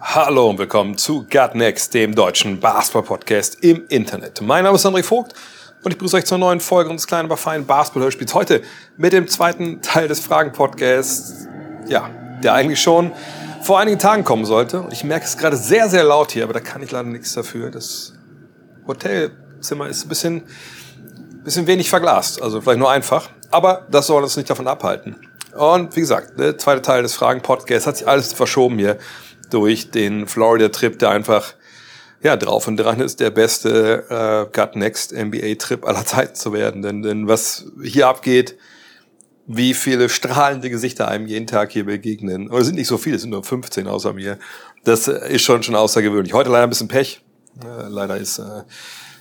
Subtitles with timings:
[0.00, 4.40] Hallo und willkommen zu Gut Next, dem deutschen Basketball-Podcast im Internet.
[4.40, 5.34] Mein Name ist André Vogt
[5.82, 8.32] und ich begrüße euch zur neuen Folge unseres kleinen, aber feinen Basketball-Hörspiels.
[8.32, 8.62] Heute
[8.96, 11.48] mit dem zweiten Teil des Fragen-Podcasts,
[11.88, 12.08] ja,
[12.44, 13.10] der eigentlich schon
[13.60, 14.82] vor einigen Tagen kommen sollte.
[14.82, 17.32] Und ich merke es gerade sehr, sehr laut hier, aber da kann ich leider nichts
[17.34, 17.72] dafür.
[17.72, 18.12] Das
[18.86, 20.42] Hotelzimmer ist ein bisschen,
[21.42, 23.30] bisschen wenig verglast, also vielleicht nur einfach.
[23.50, 25.16] Aber das soll uns nicht davon abhalten.
[25.56, 28.96] Und wie gesagt, der zweite Teil des Fragen-Podcasts hat sich alles verschoben hier
[29.50, 31.54] durch den Florida-Trip, der einfach
[32.22, 36.82] ja, drauf und dran ist, der beste äh, Gut Next NBA-Trip aller Zeiten zu werden.
[36.82, 38.56] Denn, denn was hier abgeht,
[39.46, 42.50] wie viele strahlende Gesichter einem jeden Tag hier begegnen.
[42.50, 44.38] Oder sind nicht so viele, es sind nur 15 außer mir.
[44.84, 46.34] Das äh, ist schon schon außergewöhnlich.
[46.34, 47.22] Heute leider ein bisschen Pech.
[47.64, 48.62] Äh, leider ist äh,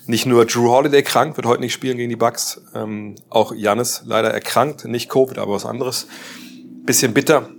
[0.05, 2.61] nicht nur Drew Holiday krank, wird heute nicht spielen gegen die Bucks.
[2.75, 6.07] Ähm, auch Janis leider erkrankt, nicht Covid, aber was anderes.
[6.85, 7.49] Bisschen bitter.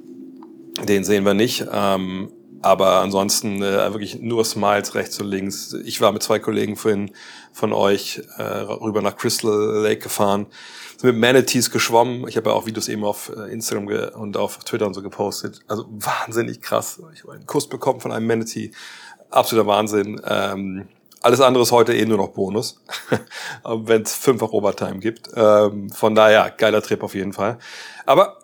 [0.86, 1.66] Den sehen wir nicht.
[1.72, 2.30] Ähm,
[2.62, 5.74] aber ansonsten äh, wirklich nur Smiles rechts und links.
[5.84, 7.10] Ich war mit zwei Kollegen vorhin
[7.52, 10.46] von euch äh, rüber nach Crystal Lake gefahren,
[10.96, 12.26] sind mit Manatees geschwommen.
[12.28, 15.60] Ich habe ja auch Videos eben auf äh, Instagram und auf Twitter und so gepostet.
[15.68, 17.00] Also wahnsinnig krass.
[17.14, 18.72] Ich habe einen Kuss bekommen von einem Manatee.
[19.30, 20.20] Absoluter Wahnsinn.
[20.26, 20.88] Ähm,
[21.20, 22.80] alles andere ist heute eh nur noch Bonus,
[23.64, 25.28] wenn es fünffach Overtime gibt.
[25.34, 27.58] Ähm, von daher, geiler Trip auf jeden Fall.
[28.06, 28.38] Aber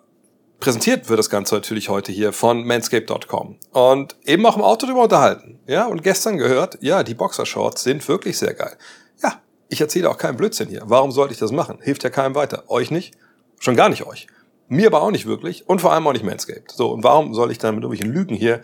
[0.59, 5.03] präsentiert wird das Ganze natürlich heute hier von manscape.com und eben auch im Auto drüber
[5.03, 5.59] unterhalten.
[5.67, 8.75] Ja, und gestern gehört, ja, die Boxershorts sind wirklich sehr geil.
[9.21, 10.83] Ja, ich erzähle auch keinen Blödsinn hier.
[10.85, 11.79] Warum sollte ich das machen?
[11.81, 12.63] Hilft ja keinem weiter.
[12.67, 13.13] Euch nicht?
[13.59, 14.27] Schon gar nicht euch.
[14.67, 16.71] Mir aber auch nicht wirklich und vor allem auch nicht Manscaped.
[16.71, 18.61] So, und warum soll ich dann mit irgendwelchen Lügen hier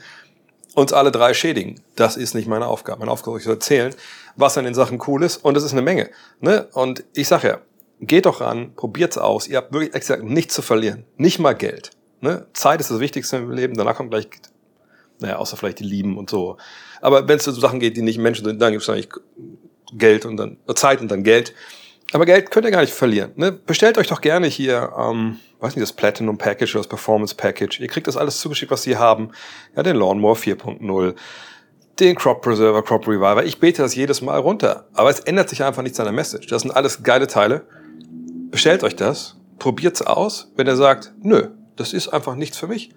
[0.74, 1.82] uns alle drei schädigen?
[1.96, 3.00] Das ist nicht meine Aufgabe.
[3.00, 3.94] Meine Aufgabe ist zu erzählen,
[4.36, 6.10] was an den Sachen cool ist und das ist eine Menge.
[6.40, 6.68] Ne?
[6.74, 7.60] Und ich sag ja,
[8.02, 9.48] geht doch ran, probiert's aus.
[9.48, 11.06] Ihr habt wirklich exakt nichts zu verlieren.
[11.18, 11.92] Nicht mal Geld.
[12.20, 12.48] Ne?
[12.54, 14.28] Zeit ist das Wichtigste im Leben, danach kommt gleich,
[15.20, 16.58] naja, außer vielleicht die Lieben und so.
[17.02, 19.10] Aber wenn es um Sachen geht, die nicht Menschen sind, dann gibt's eigentlich
[19.94, 21.54] Geld und dann äh, Zeit und dann Geld.
[22.14, 23.32] Aber Geld könnt ihr gar nicht verlieren.
[23.36, 23.52] Ne?
[23.52, 27.80] Bestellt euch doch gerne hier, ähm, weiß nicht, das Platinum Package oder das Performance Package.
[27.80, 29.32] Ihr kriegt das alles zugeschickt, was sie haben.
[29.76, 31.16] Ja, den Lawnmower 4.0,
[32.00, 33.46] den Crop Preserver, Crop Reviver.
[33.46, 34.88] Ich bete das jedes Mal runter.
[34.94, 36.48] Aber es ändert sich einfach nichts an der Message.
[36.48, 37.66] Das sind alles geile Teile.
[38.52, 40.52] Bestellt euch das, probiert's aus.
[40.56, 42.94] Wenn ihr sagt, nö, das ist einfach nichts für mich.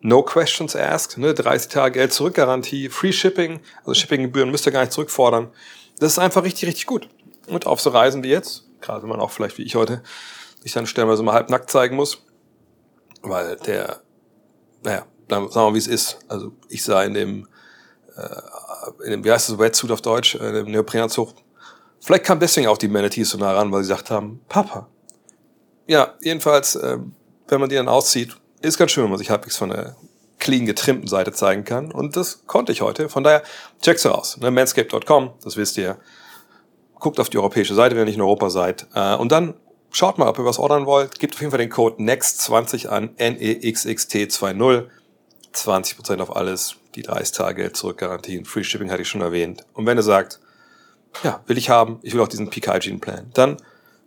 [0.00, 1.32] No questions asked, ne?
[1.32, 5.52] 30 Tage Geld zurück Garantie, Free Shipping, also Shippinggebühren müsst ihr gar nicht zurückfordern.
[6.00, 7.08] Das ist einfach richtig, richtig gut.
[7.46, 10.02] Und auf so Reisen wie jetzt, gerade wenn man auch vielleicht wie ich heute
[10.60, 12.24] sich dann stellenweise mal halb nackt zeigen muss,
[13.22, 14.00] weil der,
[14.82, 16.18] naja, dann sagen wir mal, wie es ist.
[16.28, 17.48] Also ich sah in dem,
[18.16, 21.34] äh, in dem, wie heißt das, Wetsuit auf Deutsch, äh, in dem Neoprenanzug,
[22.02, 24.88] vielleicht kam deswegen auch die Manatees so nah ran, weil sie gesagt haben, Papa.
[25.86, 26.98] Ja, jedenfalls, äh,
[27.48, 29.96] wenn man die dann auszieht, ist ganz schön, wenn man sich halbwegs von der
[30.38, 31.92] clean getrimmten Seite zeigen kann.
[31.92, 33.08] Und das konnte ich heute.
[33.08, 33.42] Von daher,
[33.80, 34.38] check's aus.
[34.38, 34.50] Ne?
[34.50, 35.98] Manscape.com, das wisst ihr.
[36.98, 38.86] Guckt auf die europäische Seite, wenn ihr nicht in Europa seid.
[38.94, 39.54] Äh, und dann
[39.90, 41.18] schaut mal, ob ihr was ordern wollt.
[41.20, 44.86] Gebt auf jeden Fall den Code NEXT20 an, N-E-X-X-T-20.
[45.54, 49.64] 20% auf alles, die 30 Tage Zurückgarantien, Free Shipping hatte ich schon erwähnt.
[49.74, 50.40] Und wenn ihr sagt,
[51.22, 53.56] ja, will ich haben, ich will auch diesen Peak Hygiene Plan, dann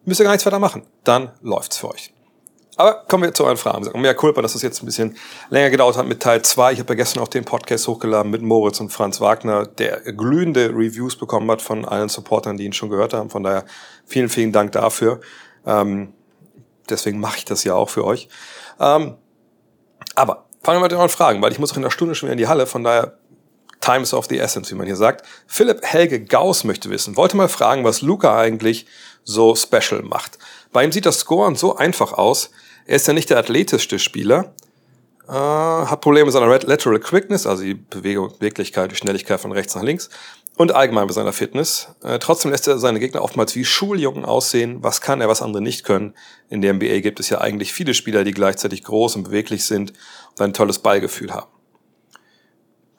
[0.05, 0.83] müsst ihr gar nichts weiter machen.
[1.03, 2.11] Dann läuft's für euch.
[2.77, 3.83] Aber kommen wir zu euren Fragen.
[3.85, 5.15] Sagen mehr Culpa, dass das jetzt ein bisschen
[5.49, 6.73] länger gedauert hat mit Teil 2.
[6.73, 10.69] Ich habe ja gestern auch den Podcast hochgeladen mit Moritz und Franz Wagner, der glühende
[10.69, 13.29] Reviews bekommen hat von allen Supportern, die ihn schon gehört haben.
[13.29, 13.65] Von daher
[14.05, 15.21] vielen, vielen Dank dafür.
[15.65, 16.13] Ähm,
[16.89, 18.27] deswegen mache ich das ja auch für euch.
[18.79, 19.15] Ähm,
[20.15, 22.33] aber fangen wir mit euren Fragen, weil ich muss auch in einer Stunde schon wieder
[22.33, 22.67] in die Halle.
[22.67, 23.17] Von daher
[23.85, 25.25] Time is of the essence, wie man hier sagt.
[25.45, 28.87] Philipp Helge Gauss möchte wissen, wollte mal fragen, was Luca eigentlich
[29.23, 30.39] so special macht.
[30.73, 32.49] Bei ihm sieht das Scoren so einfach aus.
[32.87, 34.53] Er ist ja nicht der athletischste Spieler,
[35.27, 39.75] äh, hat Probleme mit seiner Lateral Quickness, also die Bewegung, Beweglichkeit, die Schnelligkeit von rechts
[39.75, 40.09] nach links
[40.57, 41.89] und allgemein bei seiner Fitness.
[42.03, 44.81] Äh, trotzdem lässt er seine Gegner oftmals wie Schuljungen aussehen.
[44.81, 46.15] Was kann er, was andere nicht können?
[46.49, 49.93] In der NBA gibt es ja eigentlich viele Spieler, die gleichzeitig groß und beweglich sind
[50.31, 51.54] und ein tolles Ballgefühl haben.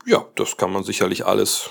[0.06, 1.70] Ja, das kann man sicherlich alles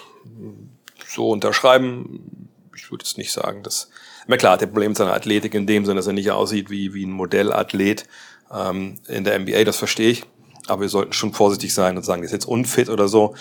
[1.08, 2.50] so unterschreiben.
[2.76, 3.90] Ich würde jetzt nicht sagen, dass.
[4.28, 6.70] Na klar, hat er Problem mit seiner Athletik in dem Sinne, dass er nicht aussieht
[6.70, 8.06] wie, wie ein Modellathlet
[8.52, 10.26] ähm, in der NBA, das verstehe ich.
[10.68, 13.36] Aber wir sollten schon vorsichtig sein und sagen, er ist jetzt unfit oder so.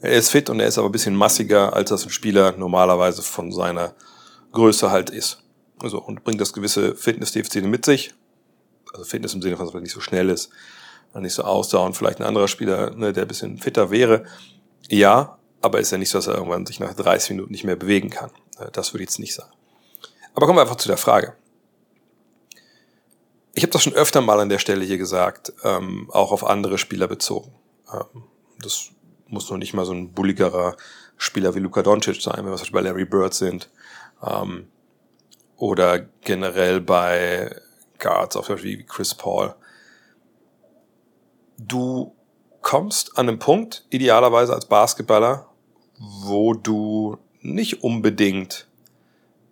[0.00, 3.22] Er ist fit und er ist aber ein bisschen massiger, als das ein Spieler normalerweise
[3.22, 3.94] von seiner
[4.52, 5.42] Größe halt ist.
[5.82, 8.14] Also, und bringt das gewisse Fitnessdefizite mit sich.
[8.92, 10.50] Also Fitness im Sinne von, dass man nicht so schnell ist,
[11.14, 14.24] nicht so ausdauernd, vielleicht ein anderer Spieler, ne, der ein bisschen fitter wäre.
[14.88, 17.76] Ja, aber ist ja nicht so, dass er irgendwann sich nach 30 Minuten nicht mehr
[17.76, 18.30] bewegen kann.
[18.58, 19.52] Äh, das würde ich jetzt nicht sagen.
[20.34, 21.34] Aber kommen wir einfach zu der Frage.
[23.54, 26.78] Ich habe das schon öfter mal an der Stelle hier gesagt, ähm, auch auf andere
[26.78, 27.52] Spieler bezogen.
[27.92, 28.24] Ähm,
[28.60, 28.90] das
[29.26, 30.76] muss noch nicht mal so ein bulligerer
[31.16, 33.68] Spieler wie Luka Doncic sein, wenn wir zum Beispiel bei Larry Bird sind.
[34.24, 34.68] Ähm,
[35.56, 37.54] oder generell bei
[37.98, 39.54] Guards, auch wie Chris Paul.
[41.66, 42.14] Du
[42.62, 45.46] kommst an einem Punkt, idealerweise als Basketballer,
[45.98, 48.66] wo du nicht unbedingt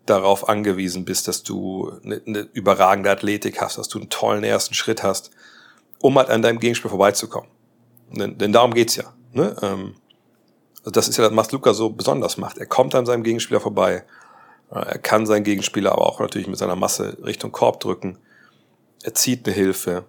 [0.06, 4.74] darauf angewiesen bist, dass du eine, eine überragende Athletik hast, dass du einen tollen ersten
[4.74, 5.30] Schritt hast,
[6.00, 7.50] um halt an deinem Gegenspiel vorbeizukommen.
[8.10, 9.12] Denn, denn darum geht's ja.
[9.32, 9.54] Ne?
[9.60, 9.94] Ähm,
[10.78, 12.56] also das ist ja das, was Luca so besonders macht.
[12.56, 14.04] Er kommt an seinem Gegenspieler vorbei.
[14.70, 18.18] Er kann seinen Gegenspieler aber auch natürlich mit seiner Masse Richtung Korb drücken.
[19.02, 20.04] Er zieht eine Hilfe.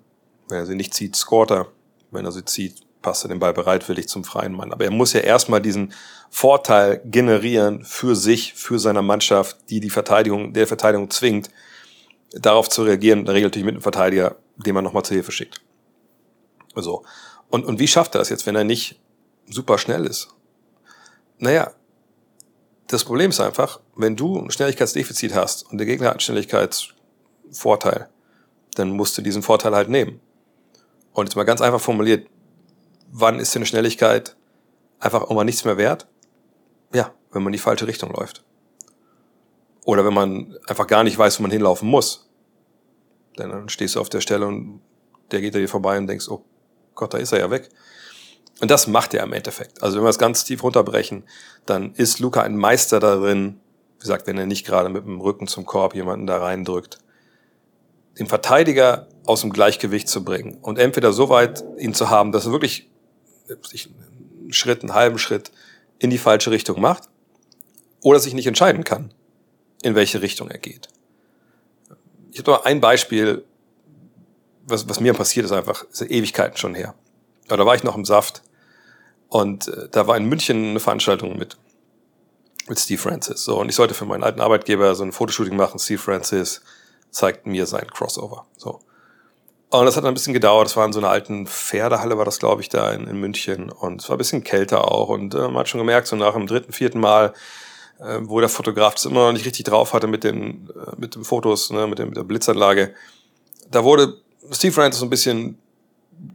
[0.48, 1.68] Wenn er sie nicht zieht, scoret er.
[2.11, 4.73] Wenn er sie zieht, passt er den Ball bereitwillig zum freien Mann.
[4.73, 5.94] Aber er muss ja erstmal diesen
[6.29, 11.50] Vorteil generieren für sich, für seine Mannschaft, die die Verteidigung, der Verteidigung zwingt,
[12.33, 15.31] darauf zu reagieren, in der Regel natürlich mit einem Verteidiger, den man nochmal zur Hilfe
[15.31, 15.61] schickt.
[16.75, 17.03] So.
[17.50, 19.00] Und, und wie schafft er das jetzt, wenn er nicht
[19.47, 20.29] super schnell ist?
[21.38, 21.71] Naja,
[22.88, 28.09] das Problem ist einfach, wenn du ein Schnelligkeitsdefizit hast und der Gegner hat einen Schnelligkeitsvorteil,
[28.75, 30.19] dann musst du diesen Vorteil halt nehmen.
[31.19, 32.27] Und jetzt mal ganz einfach formuliert,
[33.12, 34.36] wann ist denn Schnelligkeit
[35.00, 36.07] einfach irgendwann nichts mehr wert?
[36.94, 38.44] Ja, wenn man in die falsche Richtung läuft.
[39.86, 42.30] Oder wenn man einfach gar nicht weiß, wo man hinlaufen muss.
[43.38, 44.81] Denn dann stehst du auf der Stelle und
[45.31, 46.44] der geht dir vorbei und denkst, oh
[46.95, 47.69] Gott, da ist er ja weg.
[48.62, 49.81] Und das macht er im Endeffekt.
[49.83, 51.24] Also wenn wir es ganz tief runterbrechen,
[51.65, 53.60] dann ist Luca ein Meister darin,
[53.95, 57.00] wie gesagt, wenn er nicht gerade mit dem Rücken zum Korb jemanden da reindrückt,
[58.18, 62.47] den Verteidiger aus dem Gleichgewicht zu bringen und entweder so weit ihn zu haben, dass
[62.47, 62.89] er wirklich
[63.47, 65.51] einen Schritt, einen halben Schritt
[65.99, 67.03] in die falsche Richtung macht
[68.01, 69.13] oder sich nicht entscheiden kann,
[69.83, 70.89] in welche Richtung er geht.
[72.31, 73.45] Ich habe noch ein Beispiel,
[74.65, 76.95] was, was mir passiert ist einfach, ist Ewigkeiten schon her.
[77.49, 78.41] Aber da war ich noch im Saft
[79.27, 81.55] und äh, da war in München eine Veranstaltung mit,
[82.67, 83.43] mit Steve Francis.
[83.43, 85.77] So, und ich sollte für meinen alten Arbeitgeber so ein Fotoshooting machen.
[85.77, 86.63] Steve Francis
[87.11, 88.47] zeigt mir sein Crossover.
[88.57, 88.79] So.
[89.71, 90.66] Und das hat ein bisschen gedauert.
[90.68, 93.71] Das war in so einer alten Pferdehalle, war das, glaube ich, da in, in München.
[93.71, 95.10] Und es war ein bisschen kälter auch.
[95.10, 97.33] Und äh, man hat schon gemerkt, so nach dem dritten, vierten Mal,
[98.00, 101.16] äh, wo der Fotograf das immer noch nicht richtig drauf hatte mit den, äh, mit
[101.16, 102.94] den Fotos, ne, mit, dem, mit der Blitzanlage,
[103.69, 104.16] da wurde
[104.51, 105.60] Steve Francis so ein bisschen,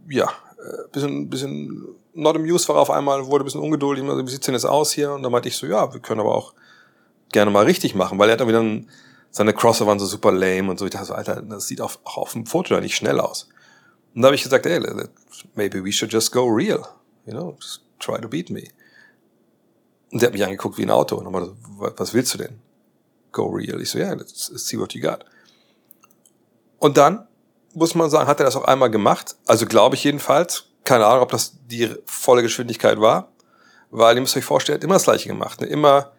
[0.09, 4.47] ja, äh, bisschen, bisschen not amused war auf einmal, wurde ein bisschen ungeduldig, wie sieht's
[4.47, 5.13] denn jetzt aus hier?
[5.13, 6.55] Und dann meinte ich so, ja, wir können aber auch
[7.33, 8.89] gerne mal richtig machen, weil er hat dann wieder ein,
[9.35, 10.85] seine Crosser waren so super lame und so.
[10.85, 13.49] Ich dachte so, Alter, das sieht auf, auch auf dem Foto da nicht schnell aus.
[14.15, 14.81] Und da habe ich gesagt, hey,
[15.57, 16.87] maybe we should just go real.
[17.27, 18.69] You know, just try to beat me.
[20.13, 21.53] Und der hat mich angeguckt wie ein Auto und meinte,
[21.97, 22.61] was willst du denn?
[23.33, 23.81] Go real.
[23.81, 25.25] Ich so, ja, yeah, let's, let's see what you got.
[26.79, 27.27] Und dann,
[27.75, 29.35] muss man sagen, hat er das auch einmal gemacht.
[29.47, 30.67] Also glaube ich jedenfalls.
[30.85, 33.33] Keine Ahnung, ob das die volle Geschwindigkeit war.
[33.91, 35.61] Weil ihr müsst euch vorstellen, er hat immer das gleiche gemacht.
[35.61, 35.67] Ne?
[35.67, 36.13] Immer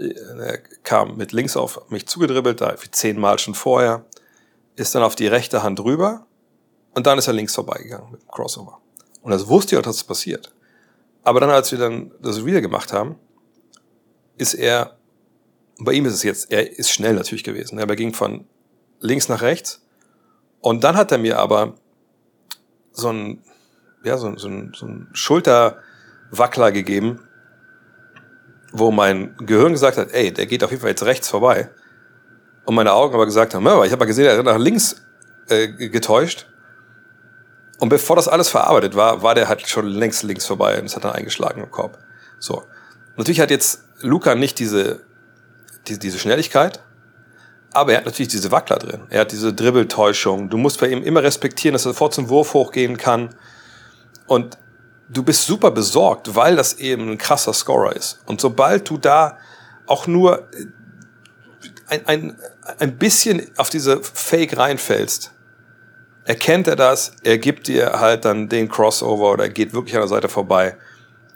[0.00, 4.04] er kam mit links auf mich zugedribbelt, da wie zehnmal schon vorher,
[4.76, 6.26] ist dann auf die rechte Hand rüber
[6.94, 8.80] und dann ist er links vorbeigegangen mit dem Crossover.
[9.22, 10.52] Und das wusste ich auch, dass es passiert.
[11.22, 13.16] Aber dann, als wir dann das wieder gemacht haben,
[14.38, 14.96] ist er,
[15.78, 18.46] bei ihm ist es jetzt, er ist schnell natürlich gewesen, aber er ging von
[19.00, 19.82] links nach rechts
[20.60, 21.74] und dann hat er mir aber
[22.92, 23.42] so ein,
[24.02, 27.20] ja, so, so so ein Schulterwackler gegeben,
[28.72, 31.70] wo mein Gehirn gesagt hat, ey, der geht auf jeden Fall jetzt rechts vorbei.
[32.64, 35.02] Und meine Augen aber gesagt haben, ich habe mal gesehen, er hat nach links
[35.48, 36.46] äh, getäuscht.
[37.78, 40.96] Und bevor das alles verarbeitet war, war der halt schon längst links vorbei und es
[40.96, 41.98] hat dann eingeschlagen im Korb.
[42.38, 42.62] So.
[43.16, 45.00] Natürlich hat jetzt Luca nicht diese,
[45.88, 46.80] die, diese Schnelligkeit,
[47.72, 49.02] aber er hat natürlich diese Wackler drin.
[49.08, 50.50] Er hat diese Dribbeltäuschung.
[50.50, 53.30] Du musst bei ihm immer respektieren, dass er sofort zum Wurf hochgehen kann.
[54.26, 54.58] Und
[55.12, 58.20] du bist super besorgt, weil das eben ein krasser Scorer ist.
[58.26, 59.38] Und sobald du da
[59.86, 60.48] auch nur
[61.88, 62.36] ein, ein,
[62.78, 65.32] ein bisschen auf diese Fake reinfällst,
[66.24, 70.08] erkennt er das, er gibt dir halt dann den Crossover oder geht wirklich an der
[70.08, 70.76] Seite vorbei.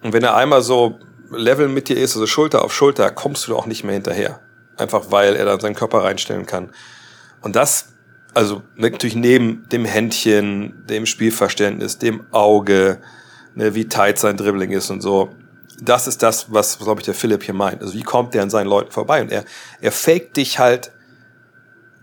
[0.03, 1.01] Und wenn er einmal so
[1.31, 4.41] Level mit dir ist, also Schulter auf Schulter, kommst du auch nicht mehr hinterher.
[4.77, 6.71] Einfach weil er dann seinen Körper reinstellen kann.
[7.41, 7.89] Und das,
[8.35, 13.01] also natürlich neben dem Händchen, dem Spielverständnis, dem Auge,
[13.55, 15.31] ne, wie tight sein Dribbling ist und so.
[15.81, 17.83] das ist das, was, glaube ich, der Philipp hier meint.
[17.83, 19.21] Also wie kommt der an seinen Leuten vorbei?
[19.21, 19.45] Und er,
[19.81, 20.93] er faked dich halt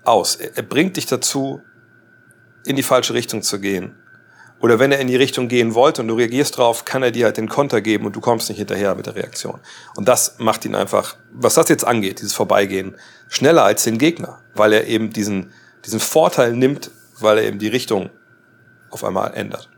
[0.04, 0.36] aus.
[0.36, 1.62] Er, er bringt dich dazu,
[2.66, 3.96] in die falsche Richtung zu gehen.
[4.60, 7.26] Oder wenn er in die Richtung gehen wollte und du reagierst drauf, kann er dir
[7.26, 9.60] halt den Konter geben und du kommst nicht hinterher mit der Reaktion.
[9.96, 12.96] Und das macht ihn einfach, was das jetzt angeht, dieses Vorbeigehen,
[13.28, 15.52] schneller als den Gegner, weil er eben diesen,
[15.84, 18.12] diesen Vorteil nimmt, weil er eben die Richtung
[18.92, 19.71] auf einmal ändert.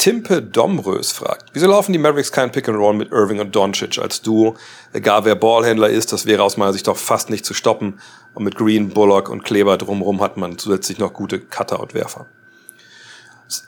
[0.00, 3.98] Timpe Domrös fragt, wieso laufen die Mavericks kein Pick and Roll mit Irving und Doncic
[3.98, 4.56] als Duo?
[4.94, 8.00] Egal wer Ballhändler ist, das wäre aus meiner Sicht doch fast nicht zu stoppen.
[8.32, 12.24] Und mit Green, Bullock und Kleber drumherum hat man zusätzlich noch gute Cutter und Werfer.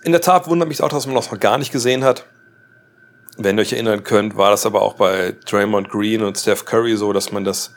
[0.05, 2.25] In der Tat wundert mich auch, dass man das noch gar nicht gesehen hat.
[3.37, 6.97] Wenn ihr euch erinnern könnt, war das aber auch bei Draymond Green und Steph Curry
[6.97, 7.75] so, dass man das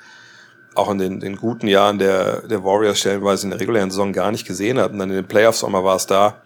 [0.75, 4.31] auch in den, den guten Jahren der, der Warriors stellenweise in der regulären Saison gar
[4.31, 4.93] nicht gesehen hat.
[4.93, 6.41] Und dann in den Playoffs auch mal war es da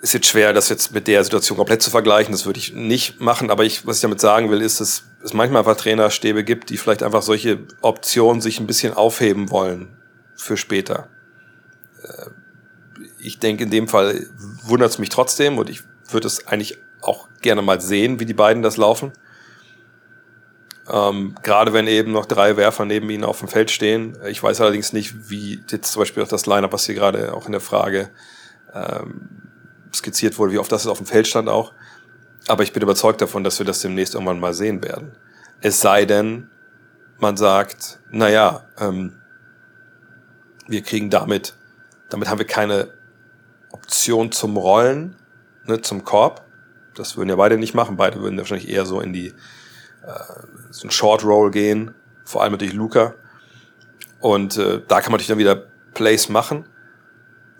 [0.00, 2.32] ist jetzt schwer, das jetzt mit der Situation komplett zu vergleichen.
[2.32, 3.50] Das würde ich nicht machen.
[3.50, 6.76] Aber ich, was ich damit sagen will, ist, dass es manchmal einfach Trainerstäbe gibt, die
[6.76, 9.96] vielleicht einfach solche Optionen sich ein bisschen aufheben wollen
[10.36, 11.08] für später.
[12.02, 12.30] Äh,
[13.18, 14.26] ich denke, in dem Fall
[14.62, 18.34] wundert es mich trotzdem und ich würde es eigentlich auch gerne mal sehen, wie die
[18.34, 19.12] beiden das laufen.
[20.90, 24.16] Ähm, gerade wenn eben noch drei Werfer neben ihnen auf dem Feld stehen.
[24.26, 27.46] Ich weiß allerdings nicht, wie jetzt zum Beispiel auch das Lineup, was hier gerade auch
[27.46, 28.08] in der Frage
[28.72, 29.47] ähm,
[29.94, 31.72] skizziert wurde, wie oft das auf dem Feld stand auch.
[32.46, 35.12] Aber ich bin überzeugt davon, dass wir das demnächst irgendwann mal sehen werden.
[35.60, 36.50] Es sei denn,
[37.18, 39.20] man sagt, naja, ähm,
[40.66, 41.54] wir kriegen damit,
[42.10, 42.88] damit haben wir keine
[43.70, 45.16] Option zum Rollen,
[45.64, 46.44] ne, zum Korb.
[46.94, 47.96] Das würden ja beide nicht machen.
[47.96, 49.32] Beide würden wahrscheinlich eher so in die äh,
[50.70, 53.14] so ein Short Roll gehen, vor allem natürlich Luca.
[54.20, 56.64] Und äh, da kann man natürlich dann wieder Plays machen.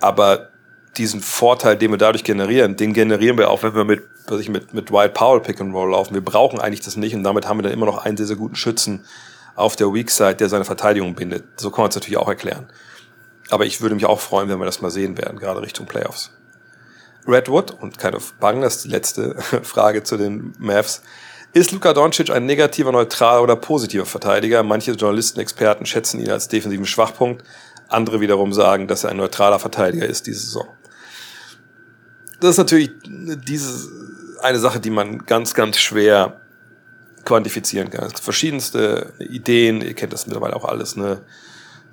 [0.01, 0.51] Aber
[0.97, 4.49] diesen Vorteil, den wir dadurch generieren, den generieren wir auch, wenn wir mit, was ich,
[4.49, 6.15] mit, mit Wild Powell Pick and Roll laufen.
[6.15, 8.37] Wir brauchen eigentlich das nicht und damit haben wir dann immer noch einen sehr, sehr
[8.37, 9.05] guten Schützen
[9.55, 11.45] auf der Weak Side, der seine Verteidigung bindet.
[11.61, 12.69] So kann man es natürlich auch erklären.
[13.51, 16.31] Aber ich würde mich auch freuen, wenn wir das mal sehen werden, gerade Richtung Playoffs.
[17.27, 21.03] Redwood, und keine Bang, das ist die letzte Frage zu den Mavs.
[21.55, 24.63] Ist Luka Doncic ein negativer, neutraler oder positiver Verteidiger?
[24.63, 27.43] Manche Journalisten, Experten schätzen ihn als defensiven Schwachpunkt.
[27.89, 30.69] Andere wiederum sagen, dass er ein neutraler Verteidiger ist diese Saison
[32.41, 33.91] das ist natürlich diese
[34.43, 36.41] eine Sache, die man ganz, ganz schwer
[37.25, 38.05] quantifizieren kann.
[38.05, 41.21] Es gibt verschiedenste Ideen, ihr kennt das mittlerweile auch alles, ne?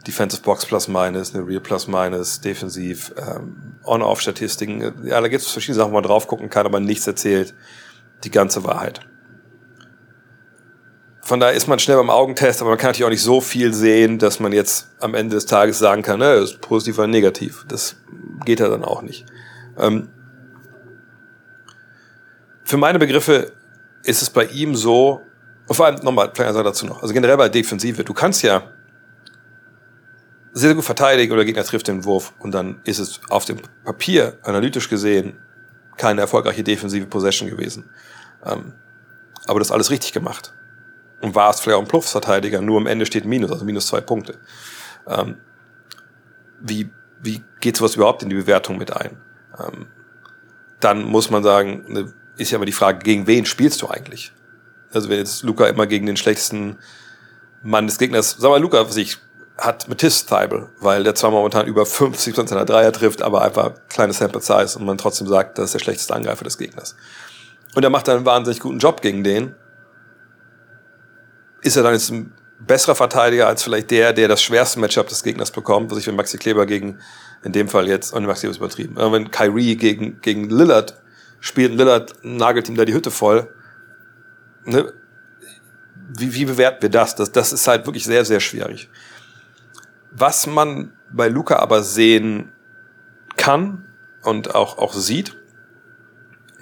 [0.07, 4.81] Defensive Box plus minus, eine Real plus minus, defensiv, ähm, On-Off-Statistiken.
[5.03, 7.55] Ja, da gibt es verschiedene Sachen, wo man drauf gucken kann, aber nichts erzählt
[8.23, 9.01] die ganze Wahrheit.
[11.21, 13.73] Von daher ist man schnell beim Augentest, aber man kann natürlich auch nicht so viel
[13.73, 17.65] sehen, dass man jetzt am Ende des Tages sagen kann, ne, ist positiv oder negativ.
[17.67, 17.95] Das
[18.45, 19.25] geht ja dann auch nicht.
[19.79, 20.09] Ähm,
[22.65, 23.53] für meine Begriffe
[24.03, 25.21] ist es bei ihm so,
[25.67, 28.63] und vor allem nochmal, eine Sache dazu noch, also generell bei Defensive, du kannst ja
[30.51, 33.57] sehr, sehr gut verteidigen oder Gegner trifft den Wurf und dann ist es auf dem
[33.83, 35.37] Papier, analytisch gesehen,
[35.97, 37.89] keine erfolgreiche defensive Possession gewesen.
[38.45, 38.73] Ähm,
[39.47, 40.53] aber das alles richtig gemacht.
[41.21, 44.01] Und war es vielleicht auch ein Pluffsverteidiger, nur am Ende steht Minus, also minus zwei
[44.01, 44.37] Punkte.
[45.07, 45.37] Ähm,
[46.59, 46.89] wie,
[47.21, 49.17] wie geht sowas überhaupt in die Bewertung mit ein?
[49.59, 49.87] Ähm,
[50.79, 54.31] dann muss man sagen, eine ist ja aber die Frage, gegen wen spielst du eigentlich?
[54.91, 56.77] Also wenn jetzt Luca immer gegen den schlechtesten
[57.63, 59.17] Mann des Gegners, sag mal, Luca sich
[59.57, 64.13] hat Matisse Thibault, weil der zwar momentan über 50 seiner Dreier trifft, aber einfach kleine
[64.13, 66.95] Sample Size und man trotzdem sagt, das ist der schlechteste Angreifer des Gegners.
[67.73, 69.55] Und er macht einen wahnsinnig guten Job gegen den.
[71.61, 75.23] Ist er dann jetzt ein besserer Verteidiger als vielleicht der, der das schwerste Matchup des
[75.23, 76.99] Gegners bekommt, was ich wenn Maxi Kleber gegen,
[77.43, 80.95] in dem Fall jetzt, und Maxi ist übertrieben, aber wenn Kyrie gegen, gegen Lillard
[81.39, 83.53] spielt Lillard, nagelt ihm da die Hütte voll.
[84.65, 84.93] Ne?
[86.17, 87.15] Wie, wie bewerten wir das?
[87.15, 87.31] das?
[87.31, 88.89] Das ist halt wirklich sehr, sehr schwierig.
[90.11, 92.51] Was man bei Luca aber sehen
[93.37, 93.85] kann
[94.23, 95.35] und auch, auch sieht,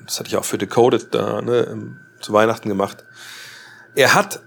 [0.06, 3.06] das hatte ich auch für Decoded da, ne, zu Weihnachten gemacht,
[3.96, 4.42] er hat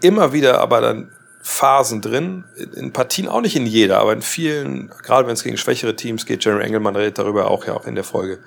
[0.00, 1.10] immer wieder aber dann
[1.42, 5.56] Phasen drin, in Partien auch nicht in jeder, aber in vielen, gerade wenn es gegen
[5.56, 8.40] schwächere Teams geht, Jerry Engelmann redet darüber auch ja auch in der Folge,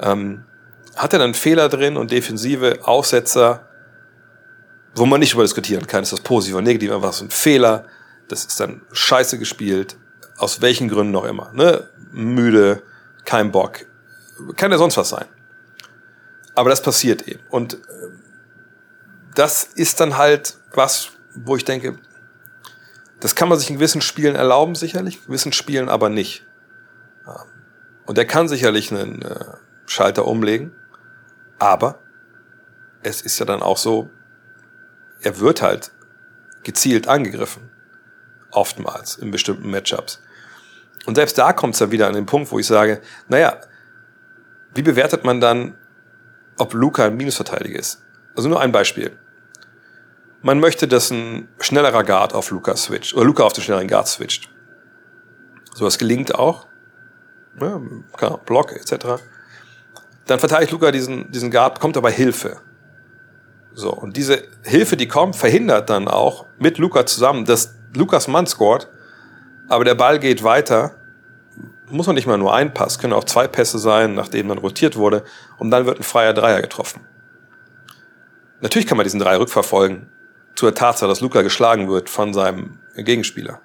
[0.00, 0.44] ähm,
[0.96, 3.68] hat er dann Fehler drin und defensive Aussetzer,
[4.94, 7.86] wo man nicht darüber diskutieren kann, ist das positiv oder negativ, einfach so ein Fehler,
[8.28, 9.96] das ist dann scheiße gespielt,
[10.36, 11.88] aus welchen Gründen noch immer, ne?
[12.12, 12.82] müde,
[13.24, 13.86] kein Bock,
[14.56, 15.26] kann ja sonst was sein.
[16.54, 17.40] Aber das passiert eben.
[17.48, 17.78] Und äh,
[19.34, 21.96] das ist dann halt was, wo ich denke,
[23.20, 26.44] das kann man sich in gewissen Spielen erlauben, sicherlich, in gewissen Spielen aber nicht.
[28.04, 29.44] Und er kann sicherlich einen äh,
[29.92, 30.72] Schalter umlegen.
[31.58, 32.00] Aber
[33.02, 34.10] es ist ja dann auch so,
[35.20, 35.92] er wird halt
[36.62, 37.70] gezielt angegriffen.
[38.50, 40.22] Oftmals in bestimmten Matchups.
[41.06, 43.60] Und selbst da kommt es dann wieder an den Punkt, wo ich sage, naja,
[44.74, 45.76] wie bewertet man dann,
[46.58, 48.02] ob Luca ein Minusverteidiger ist?
[48.36, 49.18] Also nur ein Beispiel.
[50.42, 54.08] Man möchte, dass ein schnellerer Guard auf Luca switcht, oder Luca auf den schnelleren Guard
[54.08, 54.50] switcht.
[55.74, 56.66] Sowas gelingt auch.
[57.60, 57.80] Ja,
[58.44, 59.22] Block etc.
[60.26, 62.58] Dann verteidigt Luca diesen, diesen Guard, bekommt aber Hilfe.
[63.74, 68.46] So, und diese Hilfe, die kommt, verhindert dann auch mit Luca zusammen, dass Lukas Mann
[68.46, 68.88] scored,
[69.68, 70.96] aber der Ball geht weiter.
[71.88, 74.96] Muss man nicht mal nur ein Pass, können auch zwei Pässe sein, nachdem dann rotiert
[74.96, 75.24] wurde,
[75.58, 77.06] und dann wird ein freier Dreier getroffen.
[78.60, 80.08] Natürlich kann man diesen Dreier rückverfolgen,
[80.54, 83.60] zur Tatsache, dass Luca geschlagen wird von seinem Gegenspieler.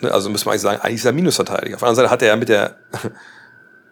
[0.00, 1.76] Ne, also müssen wir eigentlich sagen, eigentlich ist er Minusverteidiger.
[1.76, 2.76] Auf der anderen Seite hat er ja mit der,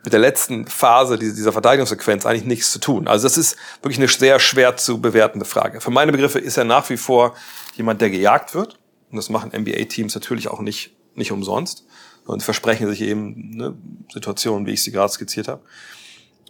[0.04, 3.06] mit der letzten Phase dieser Verteidigungssequenz eigentlich nichts zu tun.
[3.06, 5.80] Also das ist wirklich eine sehr schwer zu bewertende Frage.
[5.80, 7.34] Für meine Begriffe ist er nach wie vor
[7.76, 8.78] jemand, der gejagt wird.
[9.10, 11.86] Und das machen NBA-Teams natürlich auch nicht, nicht umsonst.
[12.24, 13.74] Und versprechen sich eben ne,
[14.12, 15.62] Situationen, wie ich sie gerade skizziert habe.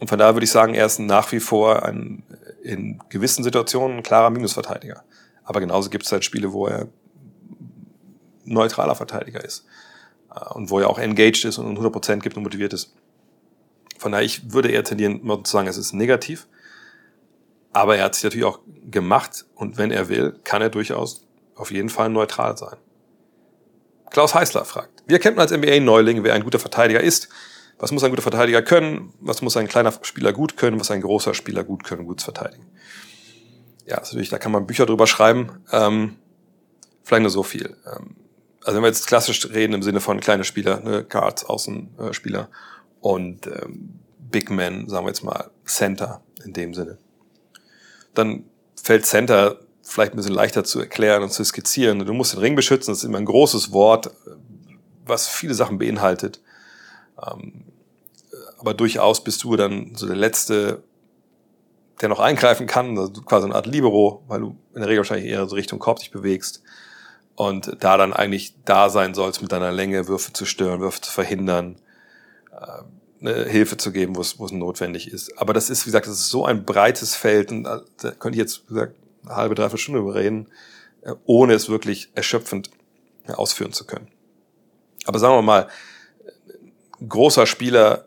[0.01, 2.25] Und von daher würde ich sagen, er ist nach wie vor ein,
[2.63, 5.05] in gewissen Situationen ein klarer Minusverteidiger.
[5.45, 6.89] Aber genauso gibt es halt Spiele, wo er
[8.45, 9.65] neutraler Verteidiger ist.
[10.35, 12.95] Äh, und wo er auch engaged ist und 100% gibt und motiviert ist.
[14.03, 16.49] Von daher, ich würde eher tendieren, zu sagen, es ist negativ.
[17.73, 18.59] Aber er hat sich natürlich auch
[18.91, 22.77] gemacht und wenn er will, kann er durchaus auf jeden Fall neutral sein.
[24.11, 27.29] Klaus Heißler fragt, wie erkennt man als NBA-Neuling, wer ein guter Verteidiger ist?
[27.79, 29.13] Was muss ein guter Verteidiger können?
[29.21, 30.81] Was muss ein kleiner Spieler gut können?
[30.81, 32.67] Was ein großer Spieler gut können, gut zu verteidigen?
[33.87, 35.65] Ja, natürlich, da kann man Bücher drüber schreiben.
[35.71, 36.17] Ähm,
[37.05, 37.77] vielleicht nur so viel.
[37.87, 38.17] Ähm,
[38.65, 42.49] also wenn wir jetzt klassisch reden im Sinne von kleine Spieler, ne, Guards, Außenspieler
[43.03, 46.97] und ähm, Big Men, sagen wir jetzt mal Center in dem Sinne,
[48.15, 48.45] dann
[48.83, 51.99] fällt Center vielleicht ein bisschen leichter zu erklären und zu skizzieren.
[51.99, 54.11] Du musst den Ring beschützen, das ist immer ein großes Wort,
[55.05, 56.41] was viele Sachen beinhaltet.
[57.21, 57.65] Ähm,
[58.59, 60.85] aber durchaus bist du dann so der Letzte,
[62.01, 65.31] der noch eingreifen kann, also quasi eine Art Libero, weil du in der Regel wahrscheinlich
[65.31, 66.63] eher so Richtung Korb dich bewegst
[67.35, 71.11] und da dann eigentlich da sein sollst, mit deiner Länge Würfe zu stören, Würfe zu
[71.11, 71.77] verhindern,
[73.21, 75.39] eine Hilfe zu geben, wo es, wo es notwendig ist.
[75.39, 77.83] Aber das ist, wie gesagt, das ist so ein breites Feld und da
[78.19, 80.49] könnte ich jetzt, wie gesagt, eine halbe, dreiviertel Stunde überreden,
[81.03, 82.71] äh, ohne es wirklich erschöpfend
[83.27, 84.09] äh, ausführen zu können.
[85.05, 85.69] Aber sagen wir mal,
[87.09, 88.07] großer Spieler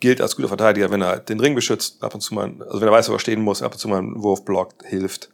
[0.00, 2.88] gilt als guter Verteidiger, wenn er den Ring beschützt, ab und zu mal, also wenn
[2.88, 5.30] er weiß, wo er stehen muss, ab und zu mal einen Wurf blockt, hilft.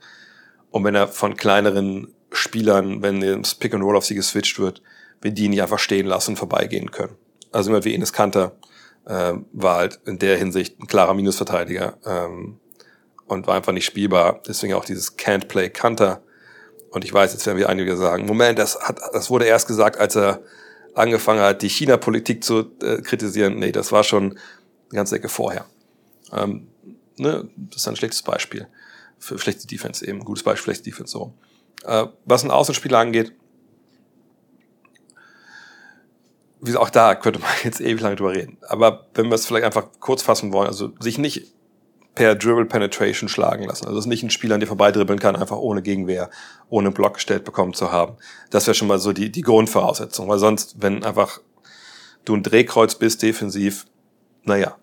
[0.71, 4.83] Und wenn er von kleineren Spielern, wenn das Pick and Roll auf sie geswitcht wird,
[5.21, 7.17] wenn die nicht einfach stehen lassen vorbeigehen können.
[7.55, 8.57] Also immer wie Enes Kanter
[9.07, 12.59] äh, war halt in der Hinsicht ein klarer Minusverteidiger ähm,
[13.27, 14.43] und war einfach nicht spielbar.
[14.47, 16.23] Deswegen auch dieses Can't Play Kanter.
[16.91, 19.99] Und ich weiß, jetzt werden wir einige sagen, Moment, das, hat, das wurde erst gesagt,
[19.99, 20.43] als er
[20.95, 23.59] angefangen hat, die China-Politik zu äh, kritisieren.
[23.59, 24.39] Nee, das war schon eine
[24.93, 25.67] ganze Ecke vorher.
[26.33, 26.69] Ähm,
[27.17, 28.69] ne, das ist ein schlechtes Beispiel
[29.19, 30.21] für schlechte Defense eben.
[30.21, 31.35] Gutes Beispiel, schlechte Defense so.
[31.85, 33.33] Äh, was ein Außenspieler angeht,
[36.65, 38.59] wie auch da könnte man jetzt ewig lange drüber reden.
[38.69, 41.53] Aber wenn wir es vielleicht einfach kurz fassen wollen, also sich nicht
[42.15, 43.87] per Dribble Penetration schlagen lassen.
[43.87, 46.31] Also es ist nicht ein Spieler, an dir vorbeidribbeln kann, einfach ohne Gegenwehr,
[46.69, 48.17] ohne Block gestellt bekommen zu haben.
[48.51, 50.29] Das wäre schon mal so die, die Grundvoraussetzung.
[50.29, 51.41] Weil sonst, wenn einfach
[52.25, 53.87] du ein Drehkreuz bist defensiv,
[54.45, 54.77] naja,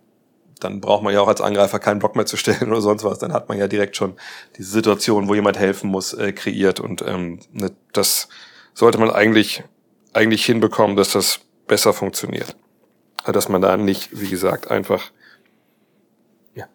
[0.60, 3.20] dann braucht man ja auch als Angreifer keinen Block mehr zu stellen oder sonst was.
[3.20, 4.16] Dann hat man ja direkt schon
[4.58, 6.82] diese Situation, wo jemand helfen muss, äh, kreiert.
[6.82, 8.28] Und ähm, ne, das
[8.74, 9.64] sollte man eigentlich,
[10.12, 12.56] eigentlich hinbekommen, dass das besser funktioniert.
[13.26, 15.12] Dass man da nicht, wie gesagt, einfach
[16.56, 16.66] ja,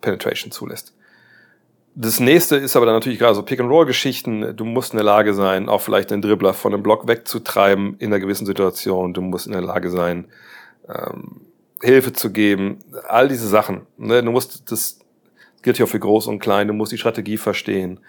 [0.00, 0.94] Penetration zulässt.
[1.94, 4.56] Das nächste ist aber dann natürlich gerade so Pick-and-Roll-Geschichten.
[4.56, 8.06] Du musst in der Lage sein, auch vielleicht den Dribbler von einem Block wegzutreiben in
[8.06, 9.12] einer gewissen Situation.
[9.12, 10.28] Du musst in der Lage sein,
[10.88, 11.42] ähm,
[11.82, 12.78] Hilfe zu geben.
[13.08, 13.86] All diese Sachen.
[13.98, 14.22] Ne?
[14.22, 15.00] Du musst, das
[15.62, 16.68] gilt ja auch für groß und klein.
[16.68, 18.00] Du musst die Strategie verstehen.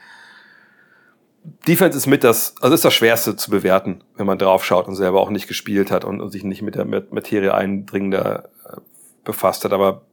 [1.44, 4.96] Defense ist mit das, also ist das Schwerste zu bewerten, wenn man drauf schaut und
[4.96, 8.78] selber auch nicht gespielt hat und, und sich nicht mit der Materie eindringender äh,
[9.26, 9.74] befasst hat.
[9.74, 10.04] Aber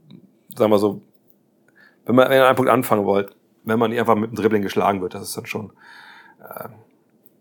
[0.57, 1.03] sagen wir so,
[2.05, 5.15] wenn man an einem Punkt anfangen wollt, wenn man einfach mit dem Dribbling geschlagen wird,
[5.15, 5.73] das ist dann schon
[6.41, 6.69] äh,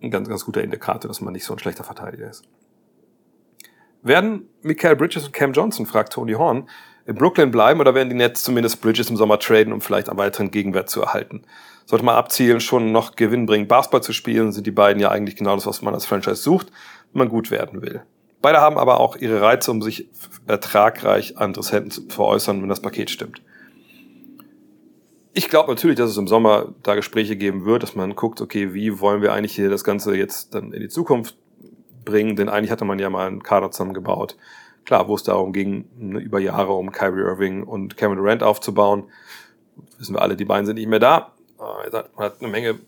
[0.01, 2.43] ein ganz, ganz guter Indikator, dass man nicht so ein schlechter Verteidiger ist.
[4.01, 6.69] Werden Michael Bridges und Cam Johnson, fragt Tony Horn,
[7.05, 10.19] in Brooklyn bleiben oder werden die Nets zumindest Bridges im Sommer traden, um vielleicht einen
[10.19, 11.43] weiteren Gegenwert zu erhalten?
[11.89, 15.35] Sollte man abzielen, schon noch Gewinn bringen, Basketball zu spielen, sind die beiden ja eigentlich
[15.35, 16.67] genau das, was man als Franchise sucht,
[17.11, 18.03] wenn man gut werden will.
[18.43, 20.07] Beide haben aber auch ihre Reize, um sich
[20.45, 23.41] ertragreich an Interessenten zu veräußern, wenn das Paket stimmt.
[25.33, 28.75] ich glaube natürlich, dass es im Sommer da Gespräche geben wird, dass man guckt, okay,
[28.75, 31.37] wie wollen wir eigentlich hier das Ganze jetzt dann in die Zukunft
[32.05, 34.37] bringen, denn eigentlich hatte man ja mal einen Kader zusammengebaut.
[34.85, 39.05] Klar, wo es darum ging, ne, über Jahre um Kyrie Irving und Kevin Durant aufzubauen.
[39.97, 41.33] Wissen wir alle, die beiden sind nicht mehr da.
[41.59, 42.79] Äh, man hat eine Menge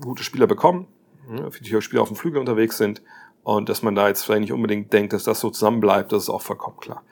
[0.00, 0.86] gute Spieler bekommen,
[1.28, 3.02] ne, viele Spieler auf dem Flügel unterwegs sind.
[3.42, 6.28] Und dass man da jetzt vielleicht nicht unbedingt denkt, dass das so zusammenbleibt, das ist
[6.28, 7.02] auch vollkommen klar.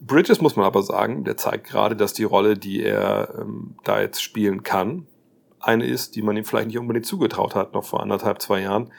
[0.00, 4.00] Bridges muss man aber sagen, der zeigt gerade, dass die Rolle, die er ähm, da
[4.00, 5.06] jetzt spielen kann,
[5.60, 8.92] eine ist, die man ihm vielleicht nicht unbedingt zugetraut hat, noch vor anderthalb, zwei Jahren,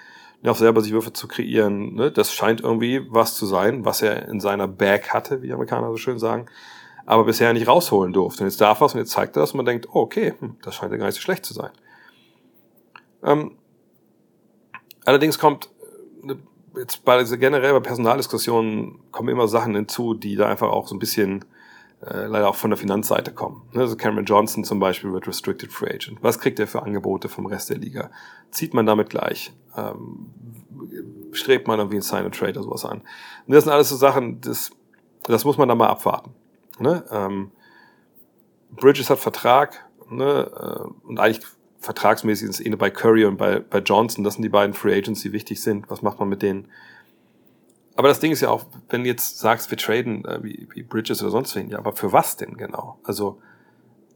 [0.45, 1.95] auch selber sich Würfe zu kreieren.
[1.95, 2.11] Ne?
[2.11, 5.89] Das scheint irgendwie was zu sein, was er in seiner Bag hatte, wie die Amerikaner
[5.89, 6.47] so schön sagen,
[7.07, 8.43] aber bisher nicht rausholen durfte.
[8.43, 10.35] Und jetzt darf er es und jetzt zeigt er das und man denkt, oh, okay,
[10.37, 11.71] hm, das scheint ja gar nicht so schlecht zu sein.
[13.23, 13.57] Ähm,
[15.05, 15.69] allerdings kommt
[16.21, 16.37] eine
[16.77, 20.99] jetzt bei generell bei Personaldiskussionen kommen immer Sachen hinzu, die da einfach auch so ein
[20.99, 21.45] bisschen
[22.01, 23.63] äh, leider auch von der Finanzseite kommen.
[23.73, 26.19] Also Cameron Johnson zum Beispiel wird Restricted Free Agent.
[26.21, 28.11] Was kriegt er für Angebote vom Rest der Liga?
[28.51, 29.51] Zieht man damit gleich?
[29.75, 30.27] Ähm,
[31.31, 33.01] strebt man irgendwie ein Sign and Trade oder sowas an?
[33.47, 34.71] Und das sind alles so Sachen, das,
[35.23, 36.35] das muss man dann mal abwarten.
[36.79, 37.03] Ne?
[37.11, 37.51] Ähm,
[38.71, 40.51] Bridges hat Vertrag ne?
[40.55, 41.45] Äh, und eigentlich
[41.79, 44.95] vertragsmäßig ist es eh bei Curry und bei, bei Johnson, das sind die beiden Free
[44.95, 45.89] Agents, die wichtig sind.
[45.89, 46.67] Was macht man mit denen?
[47.95, 50.83] Aber das Ding ist ja auch, wenn du jetzt sagst, wir traden äh, wie, wie
[50.83, 52.99] Bridges oder sonst wen, ja, aber für was denn genau?
[53.03, 53.41] Also,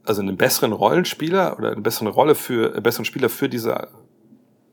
[0.04, 3.88] also einen besseren Rollenspieler oder eine bessere Rolle für, einen besseren Spieler für diese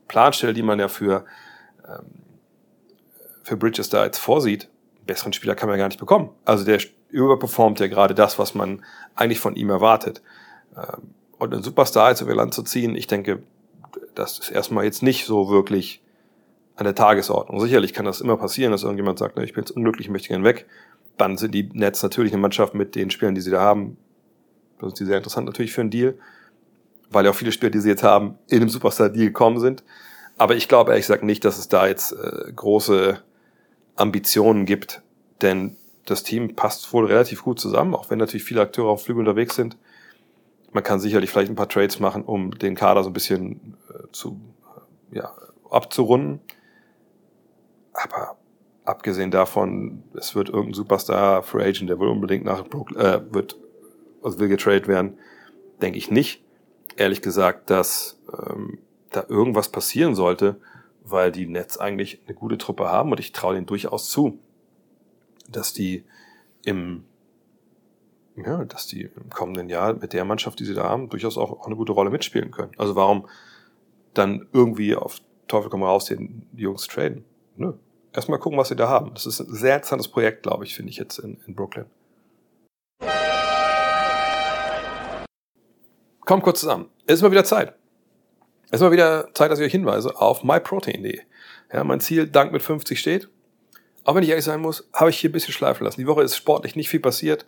[0.06, 1.24] Planstelle, die man ja für,
[1.88, 2.04] ähm,
[3.42, 6.30] für Bridges da jetzt vorsieht, einen besseren Spieler kann man ja gar nicht bekommen.
[6.44, 6.78] Also der
[7.10, 10.22] überperformt ja gerade das, was man eigentlich von ihm erwartet.
[10.76, 13.42] Ähm, und einen Superstar jetzt über Land zu ziehen, ich denke,
[14.14, 16.02] das ist erstmal jetzt nicht so wirklich
[16.76, 17.60] an der Tagesordnung.
[17.60, 20.44] Sicherlich kann das immer passieren, dass irgendjemand sagt, ich bin jetzt unglücklich, ich möchte gerne
[20.44, 20.66] weg.
[21.16, 23.96] Dann sind die Nets natürlich eine Mannschaft mit den Spielern, die sie da haben.
[24.80, 26.14] Das ist sehr interessant natürlich für einen Deal,
[27.10, 29.82] weil ja auch viele Spieler, die sie jetzt haben, in einem Superstar-Deal gekommen sind.
[30.38, 33.22] Aber ich glaube ehrlich gesagt nicht, dass es da jetzt äh, große
[33.96, 35.02] Ambitionen gibt,
[35.42, 39.20] denn das Team passt wohl relativ gut zusammen, auch wenn natürlich viele Akteure auf Flügel
[39.20, 39.76] unterwegs sind
[40.72, 44.06] man kann sicherlich vielleicht ein paar Trades machen, um den Kader so ein bisschen äh,
[44.12, 44.40] zu,
[45.12, 45.32] äh, ja,
[45.70, 46.40] abzurunden.
[47.92, 48.36] Aber
[48.84, 53.56] abgesehen davon, es wird irgendein Superstar, Free Agent, der will unbedingt nach Brooklyn, äh, wird,
[54.22, 55.18] also will getradet werden,
[55.82, 56.44] denke ich nicht.
[56.96, 58.78] Ehrlich gesagt, dass ähm,
[59.10, 60.60] da irgendwas passieren sollte,
[61.02, 64.38] weil die Nets eigentlich eine gute Truppe haben und ich traue denen durchaus zu,
[65.50, 66.04] dass die
[66.64, 67.04] im
[68.36, 71.52] ja, dass die im kommenden Jahr mit der Mannschaft, die sie da haben, durchaus auch,
[71.52, 72.72] auch eine gute Rolle mitspielen können.
[72.78, 73.28] Also warum
[74.14, 77.24] dann irgendwie auf Teufel komm raus den Jungs traden?
[77.56, 77.74] Nö.
[78.12, 79.12] Erstmal gucken, was sie da haben.
[79.14, 81.86] Das ist ein sehr interessantes Projekt, glaube ich, finde ich jetzt in, in Brooklyn.
[86.20, 86.88] Kommt kurz zusammen.
[87.06, 87.74] Es ist mal wieder Zeit.
[88.66, 91.20] Es ist mal wieder Zeit, dass ich euch hinweise auf myprotein.de.
[91.72, 93.28] Ja, mein Ziel, Dank mit 50 steht.
[94.10, 96.00] Auch wenn ich ehrlich sein muss, habe ich hier ein bisschen schleifen lassen.
[96.00, 97.46] Die Woche ist sportlich nicht viel passiert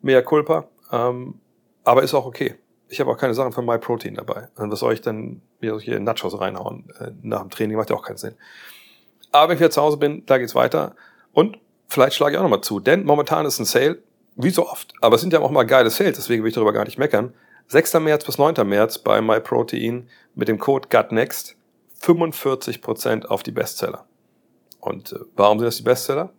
[0.00, 1.38] mea culpa, ähm,
[1.84, 2.54] aber ist auch okay.
[2.88, 4.48] Ich habe auch keine Sachen von MyProtein dabei.
[4.56, 7.76] Und was soll ich denn mir solche Nachos reinhauen äh, nach dem Training?
[7.76, 8.36] Macht ja auch keinen Sinn.
[9.32, 10.96] Aber wenn ich wieder zu Hause bin, da geht's weiter.
[11.34, 13.98] Und vielleicht schlage ich auch nochmal zu, denn momentan ist ein Sale,
[14.34, 14.94] wie so oft.
[15.02, 17.34] Aber es sind ja auch mal geile Sales, deswegen will ich darüber gar nicht meckern.
[17.66, 17.92] 6.
[18.00, 18.66] März bis 9.
[18.66, 21.54] März bei MyProtein mit dem Code GUTNEXT
[22.00, 24.07] 45% auf die Bestseller.
[24.88, 26.32] Und äh, warum sind das die Bestseller?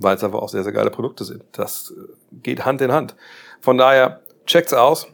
[0.00, 1.44] weil es einfach auch sehr, sehr geile Produkte sind.
[1.52, 3.14] Das äh, geht Hand in Hand.
[3.60, 5.06] Von daher, checkt's aus.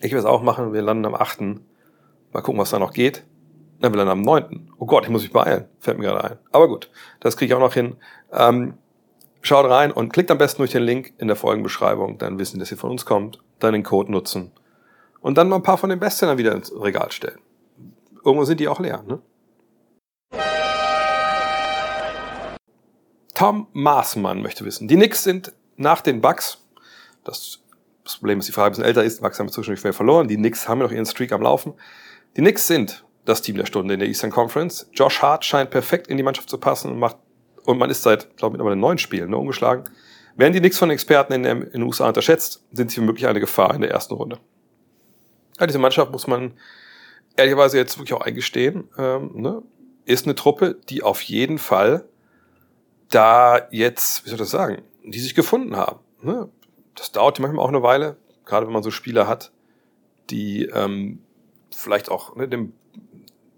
[0.00, 0.72] Ich will es auch machen.
[0.72, 1.40] Wir landen am 8.
[1.40, 3.24] Mal gucken, was da noch geht.
[3.80, 4.72] Dann wir landen am 9.
[4.78, 5.66] Oh Gott, ich muss mich beeilen.
[5.78, 6.38] Fällt mir gerade ein.
[6.50, 7.96] Aber gut, das kriege ich auch noch hin.
[8.32, 8.74] Ähm,
[9.40, 12.18] schaut rein und klickt am besten durch den Link in der Folgenbeschreibung.
[12.18, 13.38] Dann wissen, dass ihr von uns kommt.
[13.60, 14.50] Dann den Code nutzen.
[15.20, 17.38] Und dann mal ein paar von den Bestsellern wieder ins Regal stellen.
[18.24, 19.20] Irgendwo sind die auch leer, ne?
[23.34, 24.88] Tom Maßmann möchte wissen.
[24.88, 26.58] Die Knicks sind nach den Bucks,
[27.24, 27.60] das,
[28.04, 30.36] das Problem ist, die Frage ein bisschen älter ist, Bucks haben zwischendurch schwer verloren, die
[30.36, 31.74] Knicks haben noch ihren Streak am Laufen.
[32.36, 34.88] Die Knicks sind das Team der Stunde in der Eastern Conference.
[34.92, 37.16] Josh Hart scheint perfekt in die Mannschaft zu passen und macht,
[37.64, 39.84] und man ist seit, glaube ich, mittlerweile neun Spielen ne, ungeschlagen.
[40.36, 43.74] Werden die Knicks von Experten in, in den USA unterschätzt, sind sie wirklich eine Gefahr
[43.74, 44.38] in der ersten Runde.
[45.58, 46.54] Ja, diese Mannschaft muss man
[47.36, 49.62] ehrlicherweise jetzt wirklich auch eingestehen, ähm, ne,
[50.04, 52.04] ist eine Truppe, die auf jeden Fall
[53.14, 56.00] da jetzt, wie soll ich das sagen, die sich gefunden haben.
[56.22, 56.48] Ne?
[56.94, 59.52] Das dauert manchmal auch eine Weile, gerade wenn man so Spieler hat,
[60.30, 61.22] die ähm,
[61.74, 62.72] vielleicht auch ne, dem,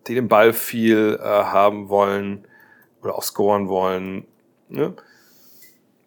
[0.06, 2.46] die den Ball viel äh, haben wollen
[3.02, 4.26] oder auch scoren wollen.
[4.68, 4.94] Ne?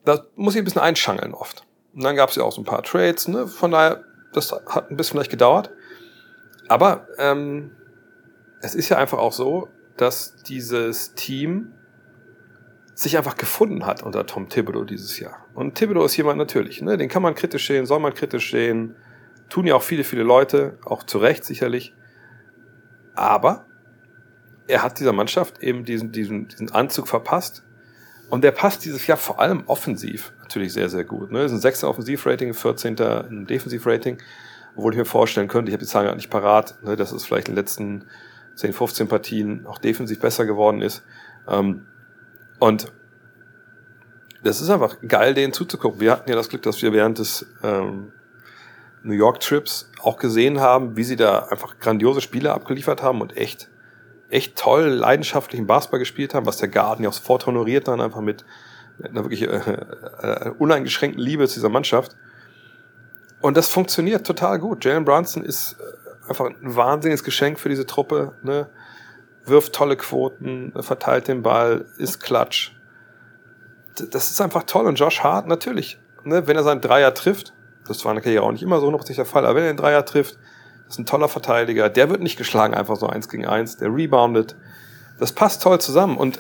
[0.06, 1.66] Das muss ich ein bisschen einschangeln oft.
[1.94, 3.28] Und dann gab es ja auch so ein paar Trades.
[3.28, 3.48] Ne?
[3.48, 5.72] Von daher das hat ein bisschen vielleicht gedauert.
[6.68, 7.72] Aber ähm,
[8.62, 11.74] es ist ja einfach auch so, dass dieses Team
[13.00, 15.46] sich einfach gefunden hat unter Tom Thibodeau dieses Jahr.
[15.54, 16.98] Und Thibodeau ist jemand natürlich, ne?
[16.98, 18.96] den kann man kritisch sehen, soll man kritisch sehen,
[19.48, 21.96] tun ja auch viele, viele Leute, auch zu Recht sicherlich.
[23.16, 23.66] Aber
[24.68, 27.64] er hat dieser Mannschaft eben diesen, diesen, diesen Anzug verpasst.
[28.30, 31.32] Und der passt dieses Jahr vor allem offensiv natürlich sehr, sehr gut.
[31.32, 31.42] Ne?
[31.42, 31.86] Das ist ein 6.
[31.86, 33.00] Offensivrating, 14.
[33.00, 34.18] ein Defensivrating.
[34.76, 37.48] Obwohl ich mir vorstellen könnte, ich habe die Zahlen nicht parat, ne, dass es vielleicht
[37.48, 38.06] in den letzten
[38.56, 41.04] 10, 15 Partien auch defensiv besser geworden ist.
[41.48, 41.88] Ähm,
[42.60, 42.92] und
[44.44, 46.00] das ist einfach geil, denen zuzugucken.
[46.00, 48.12] Wir hatten ja das Glück, dass wir während des ähm,
[49.04, 53.36] New York Trips auch gesehen haben, wie sie da einfach grandiose Spiele abgeliefert haben und
[53.36, 53.70] echt,
[54.30, 58.22] echt toll, leidenschaftlichen Basketball gespielt haben, was der Garden ja auch sofort honoriert dann einfach
[58.22, 58.46] mit,
[58.98, 59.48] mit einer wirklich äh,
[60.22, 62.16] äh, uneingeschränkten Liebe zu dieser Mannschaft.
[63.42, 64.84] Und das funktioniert total gut.
[64.84, 68.34] Jalen Brunson ist äh, einfach ein wahnsinniges Geschenk für diese Truppe.
[68.44, 68.68] Ne?
[69.46, 72.72] Wirft tolle Quoten, verteilt den Ball, ist klatsch.
[74.12, 74.86] Das ist einfach toll.
[74.86, 77.54] Und Josh Hart, natürlich, ne, wenn er seinen Dreier trifft,
[77.88, 79.74] das war in der Karriere auch nicht immer so 100% der Fall, aber wenn er
[79.74, 80.38] den Dreier trifft,
[80.86, 83.94] das ist ein toller Verteidiger, der wird nicht geschlagen, einfach so eins gegen eins, der
[83.94, 84.56] reboundet.
[85.20, 86.18] Das passt toll zusammen.
[86.18, 86.40] Und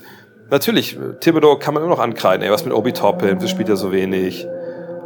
[0.49, 3.75] natürlich, Thibodeau kann man immer noch ankreiden, ey, was mit Obi Toppin, das spielt er
[3.75, 4.47] so wenig, äh,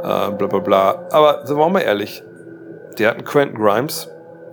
[0.01, 1.07] bla bla bla.
[1.11, 2.23] Aber sind wir mal ehrlich,
[2.97, 4.09] der hat einen Quentin Grimes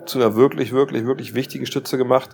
[0.07, 2.31] zu einer wirklich, wirklich, wirklich wichtigen Stütze gemacht.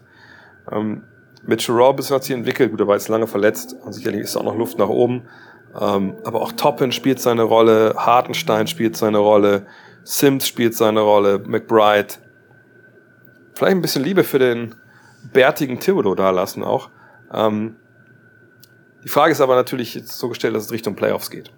[0.71, 1.03] Ähm,
[1.43, 4.43] Mitchell Robinson hat sich entwickelt, gut, er war jetzt lange verletzt und sicherlich ist auch
[4.43, 5.29] noch Luft nach oben.
[5.79, 9.67] Ähm, aber auch Toppin spielt seine Rolle, Hartenstein spielt seine Rolle,
[10.05, 12.15] Sims spielt seine Rolle, McBride.
[13.55, 14.75] Vielleicht ein bisschen Liebe für den
[15.33, 16.91] bärtigen Thibodeau da lassen auch.
[17.33, 17.77] Ähm,
[19.05, 21.53] die Frage ist aber natürlich jetzt so gestellt, dass es Richtung Playoffs geht.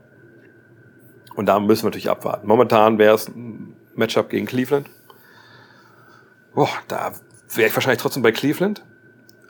[1.34, 2.46] Und da müssen wir natürlich abwarten.
[2.46, 4.90] Momentan wäre es ein Matchup gegen Cleveland.
[6.54, 7.12] Boah, da
[7.54, 8.82] wäre ich wahrscheinlich trotzdem bei Cleveland.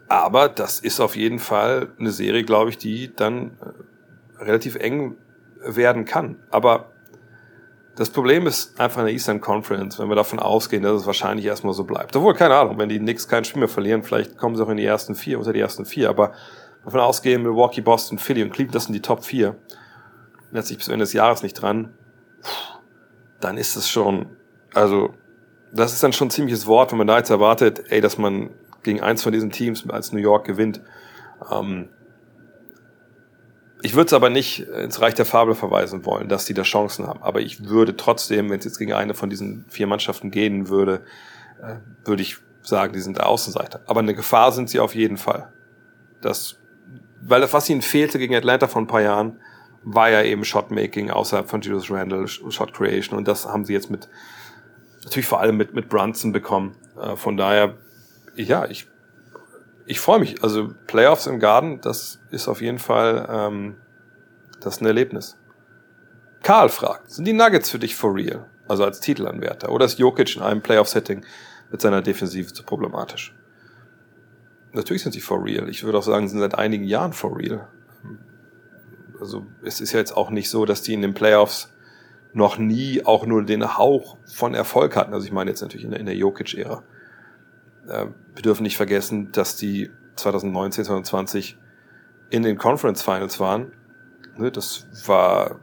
[0.08, 3.52] Aber das ist auf jeden Fall eine Serie, glaube ich, die dann
[4.40, 5.16] äh, relativ eng
[5.62, 6.36] werden kann.
[6.50, 6.92] Aber
[7.96, 11.44] das Problem ist einfach in der Eastern Conference, wenn wir davon ausgehen, dass es wahrscheinlich
[11.44, 12.14] erstmal so bleibt.
[12.14, 14.76] Obwohl, keine Ahnung, wenn die Knicks kein Spiel mehr verlieren, vielleicht kommen sie auch in
[14.76, 16.08] die ersten vier, unter die ersten vier.
[16.08, 16.32] Aber
[16.84, 19.56] davon ausgehen, Milwaukee, Boston, Philly und Cleveland, das sind die Top vier.
[20.52, 21.92] Letztlich bis Ende des Jahres nicht dran.
[23.40, 24.26] Dann ist es schon,
[24.74, 25.12] also,
[25.72, 28.50] das ist dann schon ein ziemliches Wort, wenn man da jetzt erwartet, ey, dass man
[28.82, 30.80] gegen eins von diesen Teams als New York gewinnt.
[31.50, 31.88] Ähm,
[33.82, 37.06] ich würde es aber nicht ins Reich der Fabel verweisen wollen, dass die da Chancen
[37.06, 37.22] haben.
[37.22, 41.02] Aber ich würde trotzdem, wenn es jetzt gegen eine von diesen vier Mannschaften gehen würde,
[41.62, 43.80] äh, würde ich sagen, die sind der Außenseiter.
[43.86, 45.52] Aber eine Gefahr sind sie auf jeden Fall.
[46.20, 46.56] Das,
[47.20, 49.38] weil das, was ihnen fehlte gegen Atlanta vor ein paar Jahren,
[49.84, 53.16] war ja eben Shotmaking außerhalb von Julius Randle, Shot Creation.
[53.16, 54.08] Und das haben sie jetzt mit,
[55.04, 56.74] natürlich vor allem mit, mit Brunson bekommen.
[57.00, 57.76] Äh, von daher
[58.46, 58.88] ja, ich,
[59.86, 60.42] ich freue mich.
[60.42, 63.76] Also Playoffs im Garden, das ist auf jeden Fall ähm,
[64.60, 65.36] das ist ein Erlebnis.
[66.42, 68.46] Karl fragt, sind die Nuggets für dich for real?
[68.66, 69.70] Also als Titelanwärter?
[69.70, 71.24] Oder ist Jokic in einem Playoff-Setting
[71.70, 73.34] mit seiner Defensive zu problematisch?
[74.72, 75.68] Natürlich sind sie for real.
[75.68, 77.68] Ich würde auch sagen, sie sind seit einigen Jahren for real.
[79.20, 81.72] Also es ist ja jetzt auch nicht so, dass die in den Playoffs
[82.32, 85.14] noch nie auch nur den Hauch von Erfolg hatten.
[85.14, 86.84] Also ich meine jetzt natürlich in der, in der Jokic-Ära.
[87.88, 91.58] Äh, wir dürfen nicht vergessen, dass die 2019, 2020
[92.30, 93.72] in den Conference Finals waren.
[94.36, 95.60] Ne, das war,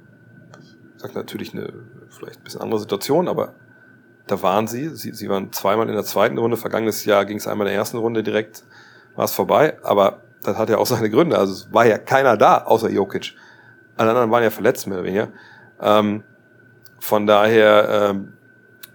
[0.98, 1.74] sagt natürlich eine
[2.10, 3.56] vielleicht ein bisschen andere Situation, aber
[4.28, 4.90] da waren sie.
[4.90, 5.14] sie.
[5.14, 6.58] Sie waren zweimal in der zweiten Runde.
[6.58, 8.64] Vergangenes Jahr ging es einmal in der ersten Runde direkt,
[9.16, 9.78] war es vorbei.
[9.84, 11.38] Aber das hat ja auch seine Gründe.
[11.38, 13.36] Also es war ja keiner da, außer Jokic.
[13.98, 15.28] Alle anderen waren ja verletzt, mehr oder weniger.
[15.80, 16.24] Ähm,
[17.00, 18.34] von daher, ähm,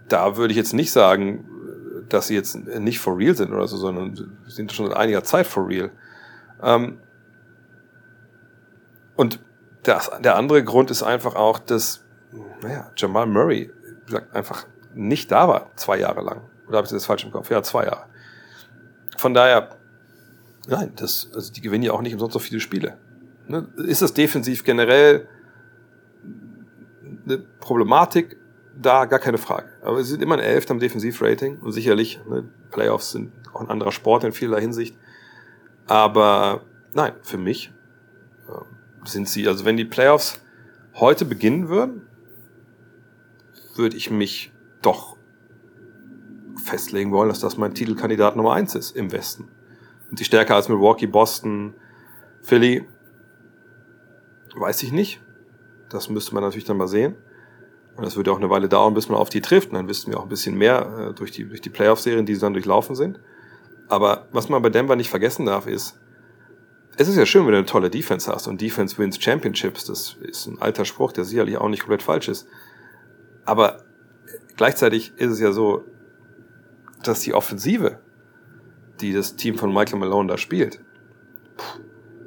[0.08, 1.48] da würde ich jetzt nicht sagen,
[2.12, 5.46] dass sie jetzt nicht for real sind oder so, sondern sind schon seit einiger Zeit
[5.46, 5.90] for real.
[6.62, 6.98] Ähm,
[9.16, 9.40] und
[9.82, 12.04] das, der andere Grund ist einfach auch, dass
[12.62, 13.70] naja, Jamal Murray
[14.06, 16.42] gesagt, einfach nicht da war, zwei Jahre lang.
[16.68, 17.50] Oder habe ich das falsch im Kopf?
[17.50, 18.06] Ja, zwei Jahre.
[19.16, 19.76] Von daher,
[20.68, 22.96] nein, das, also die gewinnen ja auch nicht umsonst so viele Spiele.
[23.46, 23.68] Ne?
[23.76, 25.28] Ist das defensiv generell
[27.24, 28.36] eine Problematik?
[28.80, 29.68] Da gar keine Frage.
[29.82, 33.68] Aber sie sind immer ein Elfter im Defensivrating und sicherlich, ne, Playoffs sind auch ein
[33.68, 34.96] anderer Sport in vieler Hinsicht.
[35.86, 36.62] Aber
[36.94, 37.72] nein, für mich
[38.48, 40.40] äh, sind sie, also wenn die Playoffs
[40.94, 42.02] heute beginnen würden,
[43.76, 45.16] würde ich mich doch
[46.56, 49.48] festlegen wollen, dass das mein Titelkandidat Nummer eins ist im Westen.
[50.10, 51.74] Und die stärker als Milwaukee, Boston,
[52.42, 52.86] Philly,
[54.54, 55.20] weiß ich nicht.
[55.88, 57.16] Das müsste man natürlich dann mal sehen.
[58.00, 59.68] Und das würde auch eine Weile dauern, bis man auf die trifft.
[59.68, 62.34] Und dann wissen wir auch ein bisschen mehr äh, durch die, durch die Playoff-Serien, die
[62.34, 63.20] sie dann durchlaufen sind.
[63.88, 65.98] Aber was man bei Denver nicht vergessen darf, ist,
[66.96, 69.84] es ist ja schön, wenn du eine tolle Defense hast und Defense wins Championships.
[69.84, 72.46] Das ist ein alter Spruch, der sicherlich auch nicht komplett falsch ist.
[73.44, 73.84] Aber
[74.56, 75.84] gleichzeitig ist es ja so,
[77.02, 77.98] dass die Offensive,
[79.02, 80.80] die das Team von Michael Malone da spielt,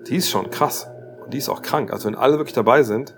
[0.07, 0.87] die ist schon krass.
[1.23, 1.91] Und die ist auch krank.
[1.91, 3.15] Also wenn alle wirklich dabei sind,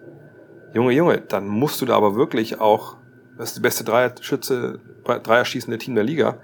[0.76, 2.98] Junge, Junge, dann musst du da aber wirklich auch,
[3.38, 6.38] das ist die beste Dreierschütze, Dreierschießende Team der Liga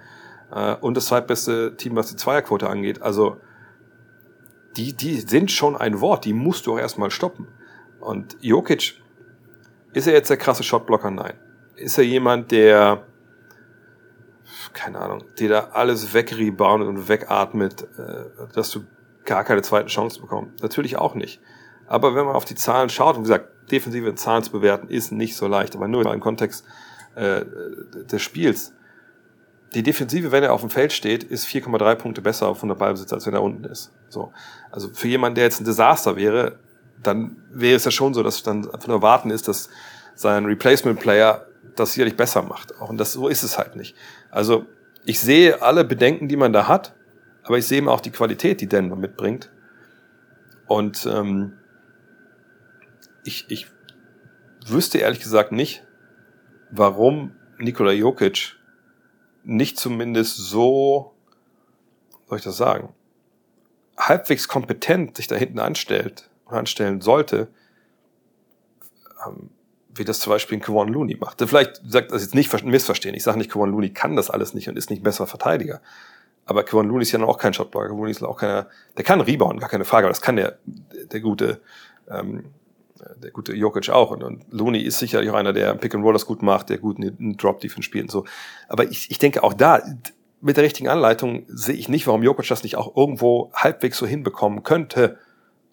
[0.55, 3.01] äh, und das zweitbeste Team, was die Zweierquote angeht.
[3.01, 3.41] Also
[4.77, 7.49] die, die sind schon ein Wort, die musst du auch erstmal stoppen.
[7.99, 9.01] Und Jokic,
[9.91, 11.11] ist er jetzt der krasse Shotblocker?
[11.11, 11.33] Nein.
[11.75, 13.03] Ist er jemand, der,
[14.71, 18.85] keine Ahnung, der da alles wegreboundet und wegatmet, äh, dass du
[19.25, 20.63] gar keine zweite Chance bekommst?
[20.63, 21.41] Natürlich auch nicht.
[21.85, 25.11] Aber wenn man auf die Zahlen schaut, und wie gesagt, defensive Zahlen zu bewerten, ist
[25.11, 26.65] nicht so leicht, aber nur im Kontext
[27.15, 27.43] äh,
[28.11, 28.73] des Spiels.
[29.73, 33.13] Die Defensive, wenn er auf dem Feld steht, ist 4,3 Punkte besser auf 100 Ballbesitz,
[33.13, 33.91] als wenn er unten ist.
[34.09, 34.33] So.
[34.69, 36.59] Also für jemanden, der jetzt ein Desaster wäre,
[37.01, 39.69] dann wäre es ja schon so, dass dann von erwarten ist, dass
[40.13, 42.79] sein Replacement-Player das sicherlich besser macht.
[42.81, 43.95] Auch und das so ist es halt nicht.
[44.29, 44.65] Also
[45.05, 46.93] ich sehe alle Bedenken, die man da hat,
[47.43, 49.49] aber ich sehe eben auch die Qualität, die Denver mitbringt.
[50.67, 51.53] Und ähm,
[53.23, 53.67] ich, ich
[54.65, 55.83] wüsste ehrlich gesagt nicht,
[56.69, 58.55] warum Nikola Jokic
[59.43, 61.13] nicht zumindest so,
[62.27, 62.93] soll ich das sagen,
[63.97, 67.47] halbwegs kompetent sich da hinten anstellt und anstellen sollte,
[69.25, 69.49] ähm,
[69.93, 71.41] wie das zum Beispiel ein Kevon Looney macht.
[71.41, 73.13] Vielleicht sagt das jetzt nicht missverstehen.
[73.13, 75.81] Ich sage nicht, Kevon Looney kann das alles nicht und ist nicht besserer Verteidiger.
[76.45, 77.87] Aber Kevon Looney ist ja auch kein Shotblocker.
[77.87, 80.59] Kevon Looney ist auch keiner, der kann rebound, gar keine Frage, aber das kann der,
[81.11, 81.61] der gute
[82.09, 82.53] ähm,
[83.21, 84.11] der gute Jokic auch.
[84.11, 86.97] Und, und Looney ist sicherlich auch einer, der Pick and Rollers gut macht, der gut
[86.97, 88.25] einen Drop Defense spielt und so.
[88.67, 89.81] Aber ich, ich denke auch da,
[90.41, 94.07] mit der richtigen Anleitung sehe ich nicht, warum Jokic das nicht auch irgendwo halbwegs so
[94.07, 95.17] hinbekommen könnte.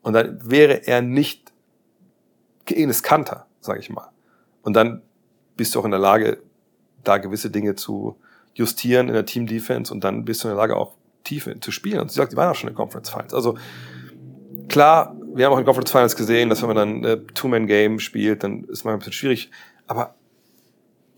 [0.03, 1.53] Und dann wäre er nicht
[2.71, 4.11] Enes Kanter, sage ich mal.
[4.63, 5.03] Und dann
[5.57, 6.43] bist du auch in der Lage,
[7.05, 8.17] da gewisse Dinge zu
[8.55, 11.71] justieren in der Team Defense und dann bist du in der Lage auch Tiefe zu
[11.71, 12.01] spielen.
[12.01, 13.35] Und sie sagt, die waren auch schon in Conference Finals.
[13.35, 13.57] Also
[14.69, 18.43] klar, wir haben auch in Conference Finals gesehen, dass wenn man dann äh, Two-Man-Game spielt,
[18.43, 19.51] dann ist man ein bisschen schwierig.
[19.87, 20.15] Aber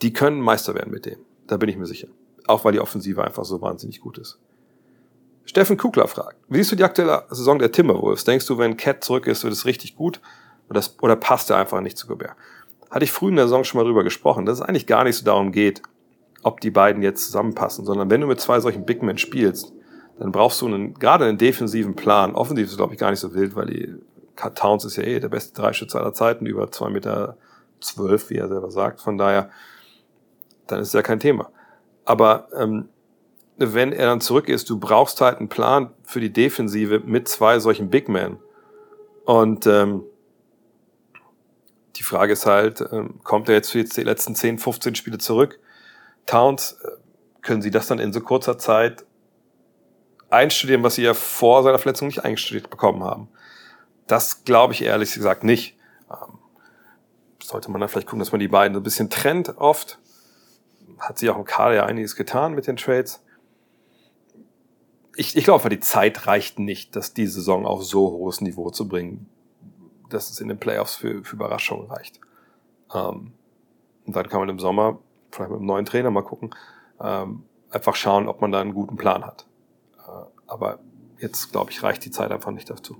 [0.03, 1.19] die können Meister werden mit dem.
[1.47, 2.09] Da bin ich mir sicher.
[2.47, 4.39] Auch weil die Offensive einfach so wahnsinnig gut ist.
[5.47, 8.25] Steffen Kugler fragt, wie siehst du die aktuelle Saison der Timberwolves?
[8.25, 10.21] Denkst du, wenn Cat zurück ist, wird es richtig gut?
[10.69, 12.37] Oder, das, oder passt er einfach nicht zu Gobert?
[12.91, 15.17] Hatte ich früh in der Saison schon mal drüber gesprochen, dass es eigentlich gar nicht
[15.17, 15.83] so darum geht,
[16.43, 19.73] ob die beiden jetzt zusammenpassen, sondern wenn du mit zwei solchen Big Men spielst,
[20.21, 22.35] dann brauchst du einen, gerade einen defensiven Plan.
[22.35, 23.95] Offensiv ist, glaube ich, gar nicht so wild, weil die
[24.49, 27.37] Towns ist ja eh der beste Dreischütze aller Zeiten, über zwei Meter,
[27.81, 29.01] zwölf, wie er selber sagt.
[29.01, 29.51] Von daher,
[30.67, 31.51] dann ist es ja kein Thema.
[32.05, 32.89] Aber ähm,
[33.57, 37.59] wenn er dann zurück ist, du brauchst halt einen Plan für die Defensive mit zwei
[37.59, 38.39] solchen Big Men.
[39.25, 40.05] Und ähm,
[41.97, 45.61] die Frage ist halt, ähm, kommt er jetzt für die letzten 10, 15 Spiele zurück?
[46.27, 46.89] Towns, äh,
[47.43, 49.05] können sie das dann in so kurzer Zeit
[50.31, 53.29] einstudieren, was sie ja vor seiner Verletzung nicht eingestudiert bekommen haben?
[54.11, 55.79] Das glaube ich ehrlich gesagt nicht.
[56.11, 56.39] Ähm,
[57.41, 60.01] sollte man dann vielleicht gucken, dass man die beiden so ein bisschen trennt oft.
[60.99, 63.25] Hat sich auch im Kader ja einiges getan mit den Trades.
[65.15, 68.89] Ich, ich glaube, die Zeit reicht nicht, dass die Saison auf so hohes Niveau zu
[68.89, 69.29] bringen,
[70.09, 72.19] dass es in den Playoffs für, für Überraschungen reicht.
[72.93, 73.33] Ähm,
[74.07, 74.99] und dann kann man im Sommer,
[75.31, 76.51] vielleicht mit einem neuen Trainer mal gucken,
[77.01, 79.47] ähm, einfach schauen, ob man da einen guten Plan hat.
[79.99, 80.81] Äh, aber
[81.19, 82.97] jetzt, glaube ich, reicht die Zeit einfach nicht dazu.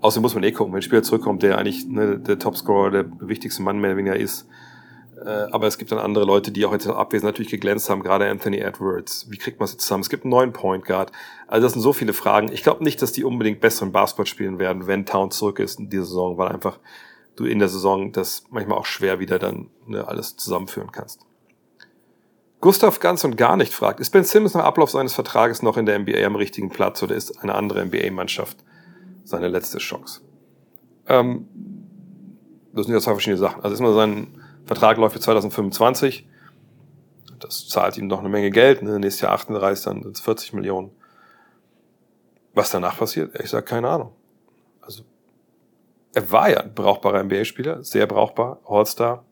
[0.00, 3.06] Außerdem muss man eh gucken, wenn ein Spieler zurückkommt, der eigentlich ne, der Topscorer, der
[3.20, 4.46] wichtigste Mann mehr oder weniger ist.
[5.24, 8.28] Äh, aber es gibt dann andere Leute, die auch jetzt abwesend natürlich geglänzt haben, gerade
[8.30, 9.26] Anthony Edwards.
[9.30, 10.02] Wie kriegt man sie zusammen?
[10.02, 11.10] Es gibt einen neuen Point Guard.
[11.48, 12.52] Also das sind so viele Fragen.
[12.52, 15.90] Ich glaube nicht, dass die unbedingt besseren Basketball spielen werden, wenn Town zurück ist in
[15.90, 16.78] dieser Saison, weil einfach
[17.34, 21.20] du in der Saison das manchmal auch schwer wieder dann ne, alles zusammenführen kannst.
[22.60, 25.86] Gustav ganz und gar nicht fragt, ist Ben Simmons nach Ablauf seines Vertrages noch in
[25.86, 28.56] der NBA am richtigen Platz oder ist eine andere NBA-Mannschaft
[29.28, 30.22] seine letzte Chance.
[31.06, 31.46] Ähm,
[32.72, 33.62] das sind ja zwei verschiedene Sachen.
[33.62, 36.26] Also erstmal sein Vertrag läuft für 2025.
[37.38, 38.82] Das zahlt ihm noch eine Menge Geld.
[38.82, 38.98] Ne?
[38.98, 40.90] Nächstes Jahr 38, dann sind es 40 Millionen.
[42.54, 44.12] Was danach passiert, ich sage keine Ahnung.
[44.80, 45.04] Also
[46.14, 49.24] er war ja ein brauchbarer NBA-Spieler, sehr brauchbar, All-Star,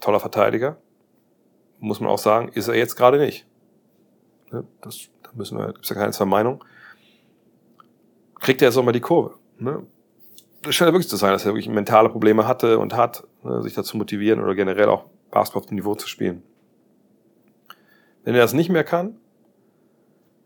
[0.00, 0.76] toller Verteidiger.
[1.80, 3.46] Muss man auch sagen, ist er jetzt gerade nicht.
[4.52, 4.64] Ne?
[4.82, 6.60] Das, da müssen wir, gibt's ja keine zwei Meinungen
[8.44, 9.34] kriegt er jetzt auch mal die Kurve.
[9.58, 9.84] Ne?
[10.64, 13.62] das scheint ja wirklich zu sein, dass er wirklich mentale Probleme hatte und hat, ne,
[13.62, 16.42] sich dazu motivieren oder generell auch Basketball auf dem Niveau zu spielen.
[18.24, 19.18] Wenn er das nicht mehr kann,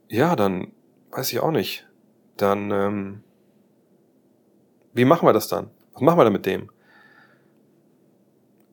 [0.09, 0.73] ja, dann
[1.11, 1.87] weiß ich auch nicht.
[2.37, 3.25] Dann, ähm,
[4.93, 5.71] wie machen wir das dann?
[5.93, 6.71] Was machen wir dann mit dem?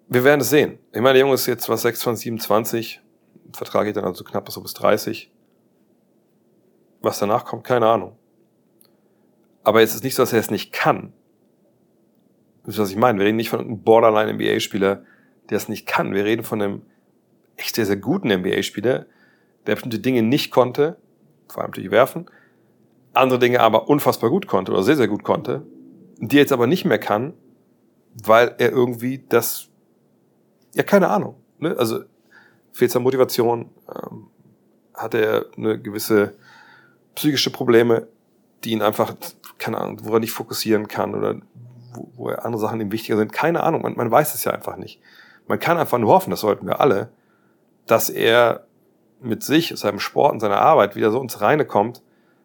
[0.08, 0.80] Wir werden es sehen.
[0.92, 3.02] Ich meine, der Junge ist jetzt was 26, 27.
[3.54, 5.32] Vertrag geht dann also knapp so bis 30.
[7.02, 8.18] Was danach kommt, keine Ahnung.
[9.66, 11.12] Aber jetzt ist nicht so, dass er es nicht kann.
[12.64, 13.20] Das ist, was ich meine.
[13.20, 15.04] Wir reden nicht von einem Borderline-NBA-Spieler,
[15.50, 16.14] der es nicht kann.
[16.14, 16.82] Wir reden von einem
[17.58, 19.06] echt sehr, sehr guten NBA-Spieler,
[19.66, 20.98] der bestimmte Dinge nicht konnte,
[21.50, 22.30] vor allem durch Werfen,
[23.14, 25.66] andere Dinge aber unfassbar gut konnte oder sehr, sehr gut konnte,
[26.18, 27.34] die jetzt aber nicht mehr kann,
[28.24, 29.70] weil er irgendwie das,
[30.74, 31.36] ja, keine Ahnung.
[31.60, 31.76] Ne?
[31.78, 32.02] Also
[32.72, 34.28] fehlt es an Motivation, ähm,
[34.94, 36.36] hat er eine gewisse
[37.16, 38.08] psychische Probleme,
[38.64, 39.16] die ihn einfach,
[39.58, 41.36] keine Ahnung, wo er nicht fokussieren kann oder
[41.94, 43.32] wo, wo er andere Sachen ihm wichtiger sind.
[43.32, 45.02] Keine Ahnung, man, man weiß es ja einfach nicht.
[45.48, 47.10] Man kann einfach nur hoffen, das sollten wir alle,
[47.86, 48.66] dass er
[49.22, 52.02] mit sich, seinem Sport und seiner Arbeit wieder so ins Reine kommt,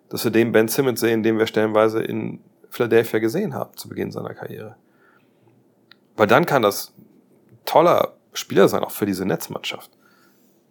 [0.08, 4.10] dass wir den Ben Simmons sehen, den wir stellenweise in Philadelphia gesehen haben zu Beginn
[4.10, 4.76] seiner Karriere.
[6.16, 6.92] Weil dann kann das
[7.64, 9.90] toller Spieler sein, auch für diese Netzmannschaft.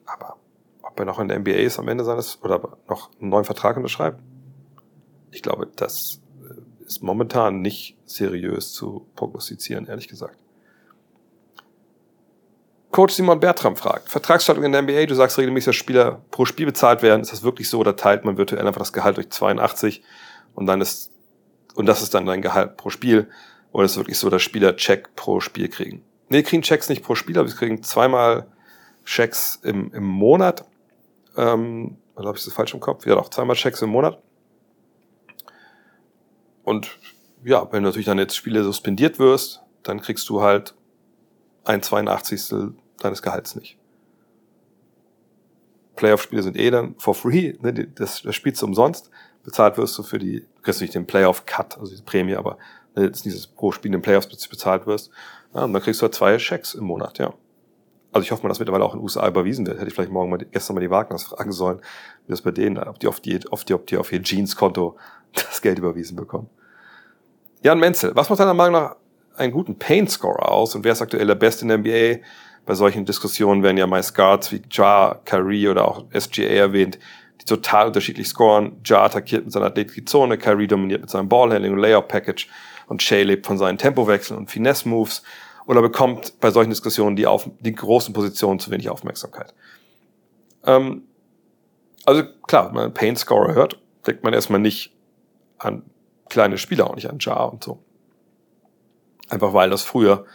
[0.06, 0.38] Aber
[0.82, 3.78] ob er noch in der NBA ist am Ende seines oder noch einen neuen Vertrag
[3.78, 4.22] unterschreibt,
[5.32, 6.19] ich glaube, das
[6.90, 10.38] ist momentan nicht seriös zu prognostizieren, ehrlich gesagt.
[12.90, 16.66] Coach Simon Bertram fragt, Vertragsstattung in der NBA, du sagst regelmäßig, dass Spieler pro Spiel
[16.66, 17.22] bezahlt werden.
[17.22, 20.02] Ist das wirklich so oder teilt man virtuell einfach das Gehalt durch 82
[20.56, 21.12] und dann ist,
[21.76, 23.30] und das ist dann dein Gehalt pro Spiel?
[23.72, 26.04] Oder ist es wirklich so, dass Spieler Check pro Spiel kriegen?
[26.30, 28.48] Nee, kriegen Checks nicht pro Spiel, aber wir kriegen zweimal
[29.06, 30.66] Checks im, im Monat.
[31.38, 33.06] Ähm, oder habe ich das falsch im Kopf?
[33.06, 34.20] Ja, doch, zweimal Checks im Monat.
[36.70, 37.00] Und
[37.44, 40.76] ja, wenn du natürlich dann jetzt Spiele suspendiert wirst, dann kriegst du halt
[41.64, 43.80] ein 82 deines Gehalts nicht.
[45.96, 49.10] Playoff-Spiele sind eh dann for free, ne, das, das spielst du umsonst,
[49.44, 52.60] bezahlt wirst du für die, du kriegst nicht den Playoff-Cut, also diese Prämie, aber
[52.96, 55.10] ne, das ist dieses pro Spiel in den Playoffs bezahlt wirst.
[55.56, 57.34] Ja, und dann kriegst du halt zwei Schecks im Monat, ja.
[58.12, 59.78] Also ich hoffe mal, dass mittlerweile auch in den USA überwiesen wird.
[59.78, 61.80] Hätte ich vielleicht morgen mal, gestern mal die Wagners fragen sollen,
[62.28, 64.98] wie das bei denen, ob die auf die, auf die, ob die auf ihr Jeans-Konto
[65.34, 66.48] das Geld überwiesen bekommen.
[67.62, 68.96] Jan Menzel, was macht deiner Meinung nach
[69.36, 72.24] einen guten Paint-Scorer aus und wer ist aktuell der Beste in der NBA?
[72.66, 77.00] Bei solchen Diskussionen werden ja meist Guards wie Ja, Kyrie oder auch SGA erwähnt,
[77.42, 78.80] die total unterschiedlich scoren.
[78.86, 82.48] Ja attackiert mit seiner Athletik Zone, Kyrie dominiert mit seinem Ballhandling und Layout-Package
[82.88, 85.24] und Shea lebt von seinen Tempowechseln und Finesse-Moves
[85.66, 89.54] oder bekommt bei solchen Diskussionen die, auf, die großen Positionen zu wenig Aufmerksamkeit.
[90.66, 91.04] Ähm,
[92.06, 94.96] also klar, wenn man einen Paint-Scorer hört, denkt man erstmal nicht
[95.58, 95.84] an
[96.30, 97.84] kleine Spieler, auch nicht an Ja und so.
[99.30, 100.26] Einfach weil das früher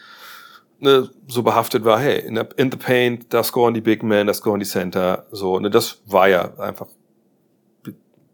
[0.84, 4.26] ne, so behaftet war, hey, in, der, in the paint, da scoren die Big Men,
[4.26, 6.86] da scoren die Center, so, ne, das war ja einfach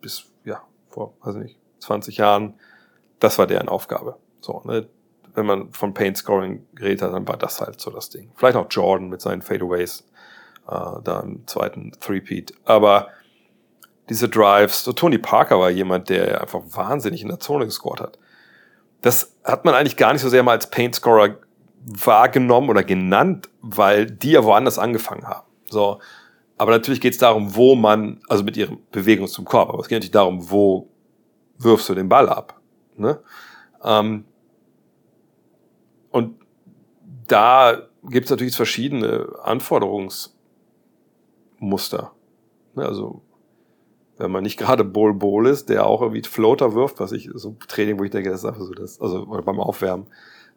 [0.00, 2.54] bis, ja, vor, weiß nicht, 20 Jahren,
[3.18, 4.16] das war deren Aufgabe.
[4.40, 4.88] So, ne,
[5.34, 8.32] wenn man von Paint Scoring geredet hat, dann war das halt so das Ding.
[8.34, 10.06] Vielleicht auch Jordan mit seinen Fadeaways,
[10.66, 12.52] äh, da im zweiten Threepeat.
[12.64, 13.08] Aber
[14.11, 18.18] diese Drives, so Tony Parker war jemand, der einfach wahnsinnig in der Zone gescored hat
[19.02, 21.38] das hat man eigentlich gar nicht so sehr mal als Paint Scorer
[21.84, 25.46] wahrgenommen oder genannt, weil die ja woanders angefangen haben.
[25.68, 25.98] So.
[26.58, 29.88] Aber natürlich geht es darum, wo man, also mit ihren Bewegungen zum Korb, aber es
[29.88, 30.90] geht natürlich darum, wo
[31.58, 32.61] wirfst du den Ball ab.
[32.96, 33.18] Ne?
[33.82, 34.24] Ähm,
[36.11, 36.38] und
[37.26, 42.12] da gibt es natürlich verschiedene Anforderungsmuster.
[42.74, 42.84] Ne?
[42.84, 43.22] Also
[44.20, 47.56] wenn man nicht gerade Bull Bull ist, der auch irgendwie Floater wirft, was ich so
[47.68, 50.06] Training, wo ich denke, das ist einfach so das, also beim Aufwärmen,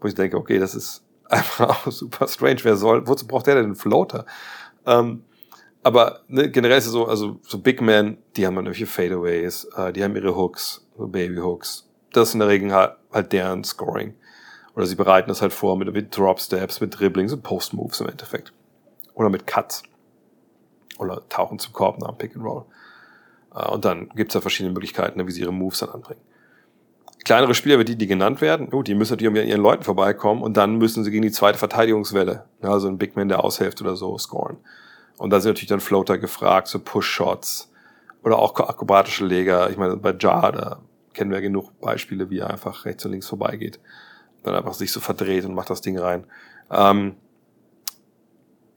[0.01, 2.59] wo ich denke, okay, das ist einfach auch super strange.
[2.64, 4.26] Wer soll, wozu braucht der denn einen Floater?
[4.86, 5.24] Ähm,
[5.82, 9.66] aber ne, generell ist es so, also so Big Men, die haben dann irgendwelche Fadeaways,
[9.76, 11.89] äh, die haben ihre Hooks, so Baby Hooks.
[12.11, 14.14] Das ist in der Regel halt, halt deren Scoring.
[14.76, 18.01] Oder sie bereiten das halt vor mit, mit Drop Steps, mit Dribblings und Post Moves
[18.01, 18.51] im Endeffekt.
[19.14, 19.84] Oder mit Cuts.
[20.97, 22.66] Oder tauchen zum Korb nach dem Pick and Roll.
[23.56, 26.22] Äh, und dann gibt's ja verschiedene Möglichkeiten, ne, wie sie ihre Moves dann anbringen.
[27.24, 30.41] Kleinere Spieler, wie die, die genannt werden, gut, die müssen natürlich an ihren Leuten vorbeikommen
[30.41, 33.95] und dann müssen sie gegen die zweite Verteidigungswelle, also ein Big Man, der aushilft oder
[33.95, 34.58] so, scoren.
[35.18, 37.72] Und da sind natürlich dann Floater gefragt, so Push-Shots
[38.24, 39.70] oder auch akrobatische Leger.
[39.70, 40.80] Ich meine, bei Jar, da
[41.14, 43.80] kennen wir genug Beispiele, wie er einfach rechts und links vorbeigeht.
[44.43, 46.26] Dann einfach sich so verdreht und macht das Ding rein.
[46.70, 47.16] Ähm,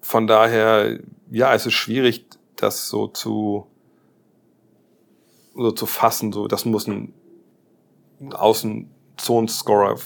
[0.01, 1.01] von daher,
[1.31, 3.67] ja, es ist schwierig, das so zu,
[5.57, 7.13] so zu fassen, so, das muss ein
[8.33, 9.97] Außenzonenscorer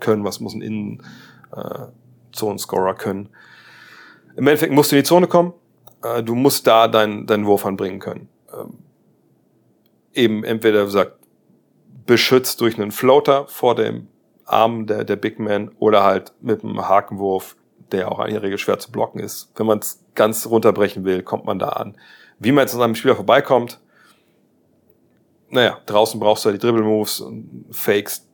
[0.00, 3.28] können, was muss ein Innen-Zonenscorer können.
[4.36, 5.52] Im Endeffekt musst du in die Zone kommen,
[6.02, 8.28] äh, du musst da deinen deinen Wurf anbringen können.
[8.52, 8.78] Ähm,
[10.12, 11.16] eben entweder, gesagt,
[12.06, 14.08] beschützt durch einen Floater vor dem
[14.44, 17.56] Arm der, der Big Man oder halt mit einem Hakenwurf,
[17.92, 19.52] der auch in der Regel schwer zu blocken ist.
[19.56, 21.96] Wenn man es ganz runterbrechen will, kommt man da an.
[22.38, 23.80] Wie man jetzt an seinem Spieler vorbeikommt,
[25.48, 27.24] naja, draußen brauchst du ja die Dribble-Moves,
[27.70, 28.26] Fakes,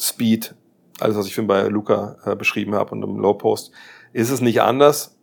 [0.00, 0.54] Speed,
[1.00, 3.72] alles, was ich für bei Luca äh, beschrieben habe und im Low Post.
[4.12, 5.16] Ist es nicht anders?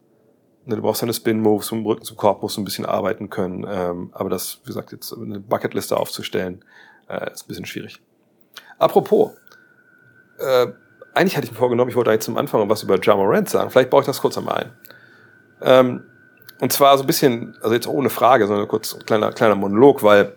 [0.65, 3.65] Ne, du brauchst deine Spin-Moves, um Rücken zum Korb musst du ein bisschen arbeiten können.
[3.69, 6.63] Ähm, aber das, wie gesagt, jetzt eine Bucketliste aufzustellen,
[7.07, 8.01] äh, ist ein bisschen schwierig.
[8.77, 9.32] Apropos,
[10.39, 10.67] äh,
[11.13, 13.69] eigentlich hatte ich mir vorgenommen, ich wollte eigentlich zum Anfang was über Jamorant sagen.
[13.69, 14.71] Vielleicht baue ich das kurz einmal ein.
[15.61, 16.03] Ähm,
[16.59, 20.03] und zwar so ein bisschen, also jetzt ohne Frage, sondern kurz ein kleiner, kleiner Monolog,
[20.03, 20.36] weil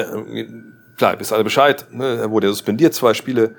[0.00, 0.46] äh,
[0.96, 2.18] klar, bist alle Bescheid, ne?
[2.18, 3.56] er wurde suspendiert, zwei Spiele.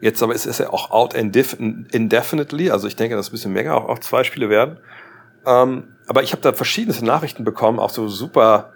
[0.00, 3.74] Jetzt aber ist, ist er auch out indefinitely, also ich denke, dass ein bisschen mehr
[3.74, 4.78] auch, auch zwei Spiele werden.
[5.44, 8.72] Ähm, aber ich habe da verschiedenste Nachrichten bekommen, auch so super,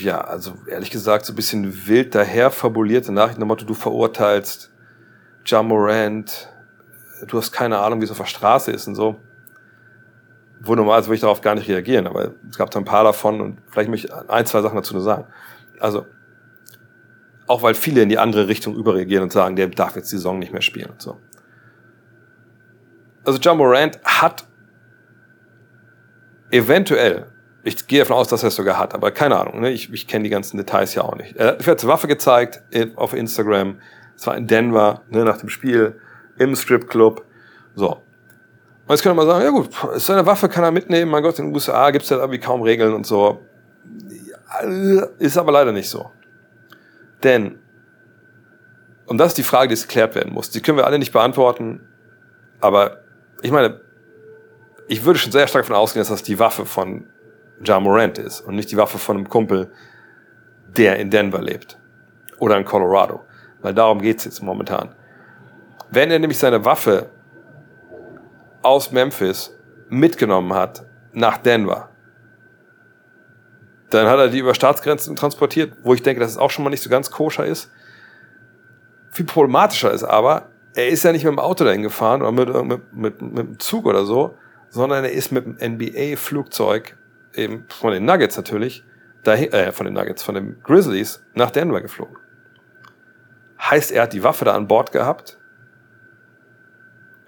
[0.00, 4.72] ja, also ehrlich gesagt, so ein bisschen wild daher fabulierte Nachrichten, am Motto, du verurteilst
[5.46, 6.48] Ja Morant,
[7.26, 9.16] du hast keine Ahnung, wie es auf der Straße ist und so.
[10.64, 13.40] Wo normalerweise würde ich darauf gar nicht reagieren, aber es gab da ein paar davon
[13.40, 15.26] und vielleicht möchte ich ein, zwei Sachen dazu nur sagen.
[15.82, 16.06] Also,
[17.48, 20.38] auch weil viele in die andere Richtung überreagieren und sagen, der darf jetzt die Saison
[20.38, 21.18] nicht mehr spielen und so.
[23.24, 24.46] Also John Morant hat
[26.52, 27.26] eventuell,
[27.64, 29.70] ich gehe davon aus, dass er es sogar hat, aber keine Ahnung, ne?
[29.70, 31.36] ich, ich kenne die ganzen Details ja auch nicht.
[31.36, 32.62] Er hat eine Waffe gezeigt
[32.94, 33.80] auf Instagram,
[34.14, 35.98] es war in Denver, ne, nach dem Spiel,
[36.38, 37.24] im Stripclub,
[37.74, 37.88] so.
[37.88, 41.40] Und jetzt könnte man sagen, ja gut, ist seine Waffe, kann er mitnehmen, mein Gott,
[41.40, 43.40] in den USA gibt es ja irgendwie kaum Regeln und so.
[45.18, 46.10] Ist aber leider nicht so.
[47.22, 47.58] Denn,
[49.06, 51.80] und das ist die Frage, die geklärt werden muss, die können wir alle nicht beantworten,
[52.60, 52.98] aber
[53.42, 53.80] ich meine,
[54.88, 57.06] ich würde schon sehr stark davon ausgehen, dass das die Waffe von
[57.64, 59.72] Ja Morant ist und nicht die Waffe von einem Kumpel,
[60.76, 61.78] der in Denver lebt
[62.38, 63.24] oder in Colorado,
[63.60, 64.94] weil darum geht's jetzt momentan.
[65.90, 67.10] Wenn er nämlich seine Waffe
[68.62, 69.56] aus Memphis
[69.88, 71.91] mitgenommen hat nach Denver,
[73.94, 76.70] dann hat er die über Staatsgrenzen transportiert, wo ich denke, dass es auch schon mal
[76.70, 77.70] nicht so ganz koscher ist.
[79.10, 82.48] Viel problematischer ist aber, er ist ja nicht mit dem Auto dahin gefahren oder mit,
[82.64, 84.38] mit, mit, mit dem Zug oder so,
[84.70, 86.96] sondern er ist mit dem NBA-Flugzeug,
[87.34, 88.84] eben von den Nuggets natürlich,
[89.22, 92.16] dahin, äh, von den Nuggets, von den Grizzlies nach Denver geflogen.
[93.60, 95.38] Heißt, er hat die Waffe da an Bord gehabt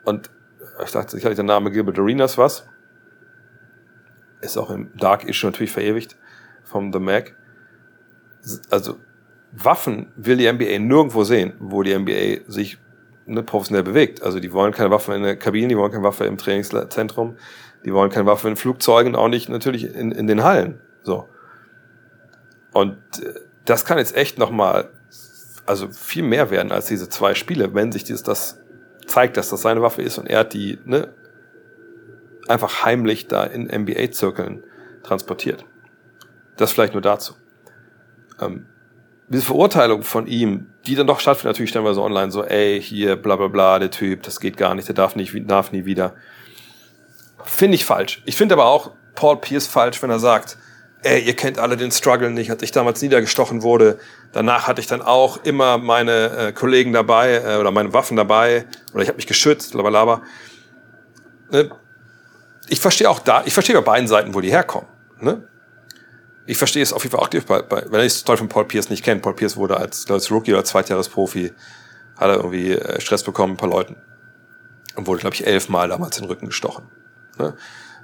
[0.05, 0.31] und
[0.83, 2.67] ich dachte sicherlich der Name Gilbert Arenas was.
[4.41, 6.17] Ist auch im Dark Issue natürlich verewigt
[6.75, 7.37] vom The Mac.
[8.68, 8.97] Also
[9.53, 12.79] Waffen will die NBA nirgendwo sehen, wo die NBA sich
[13.27, 14.25] ne, professionell bewegt.
[14.25, 17.37] Also die wollen keine Waffen in der Kabine, die wollen keine Waffe im Trainingszentrum,
[17.85, 20.81] die wollen keine Waffe in Flugzeugen, auch nicht natürlich in, in den Hallen.
[21.05, 21.29] So.
[22.72, 24.91] Und äh, das kann jetzt echt nochmal,
[25.66, 28.61] also viel mehr werden als diese zwei Spiele, wenn sich dieses, das
[29.07, 31.14] zeigt, dass das seine Waffe ist und er hat die ne,
[32.49, 34.64] einfach heimlich da in NBA-Zirkeln
[35.05, 35.64] transportiert.
[36.57, 37.35] Das vielleicht nur dazu.
[38.41, 38.67] Ähm,
[39.29, 42.81] diese Verurteilung von ihm, die dann doch stattfindet, natürlich stellen wir so online, so, ey,
[42.81, 45.85] hier, bla bla bla, der Typ, das geht gar nicht, der darf nicht, darf nie
[45.85, 46.15] wieder.
[47.45, 48.23] Finde ich falsch.
[48.27, 50.59] Ich finde aber auch Paul Pierce falsch, wenn er sagt,
[51.03, 53.99] ey, ihr kennt alle den Struggle nicht, als ich damals niedergestochen wurde.
[54.33, 58.67] Danach hatte ich dann auch immer meine äh, Kollegen dabei äh, oder meine Waffen dabei
[58.93, 60.23] oder ich habe mich geschützt, blablabla.
[61.51, 61.71] Ne?
[62.69, 64.89] Ich verstehe auch da, ich verstehe bei beiden Seiten, wo die herkommen.
[65.21, 65.47] Ne?
[66.47, 68.91] Ich verstehe es auf jeden Fall auch, bei, wenn ich die Story von Paul Pierce
[68.91, 69.21] nicht kenne.
[69.21, 71.53] Paul Pierce wurde als, als Rookie oder Zweitjahresprofi,
[72.17, 73.97] hat er irgendwie äh, Stress bekommen, ein paar Leuten.
[74.97, 76.89] Und wurde, glaube ich, elfmal damals in den Rücken gestochen.
[77.39, 77.55] Ne?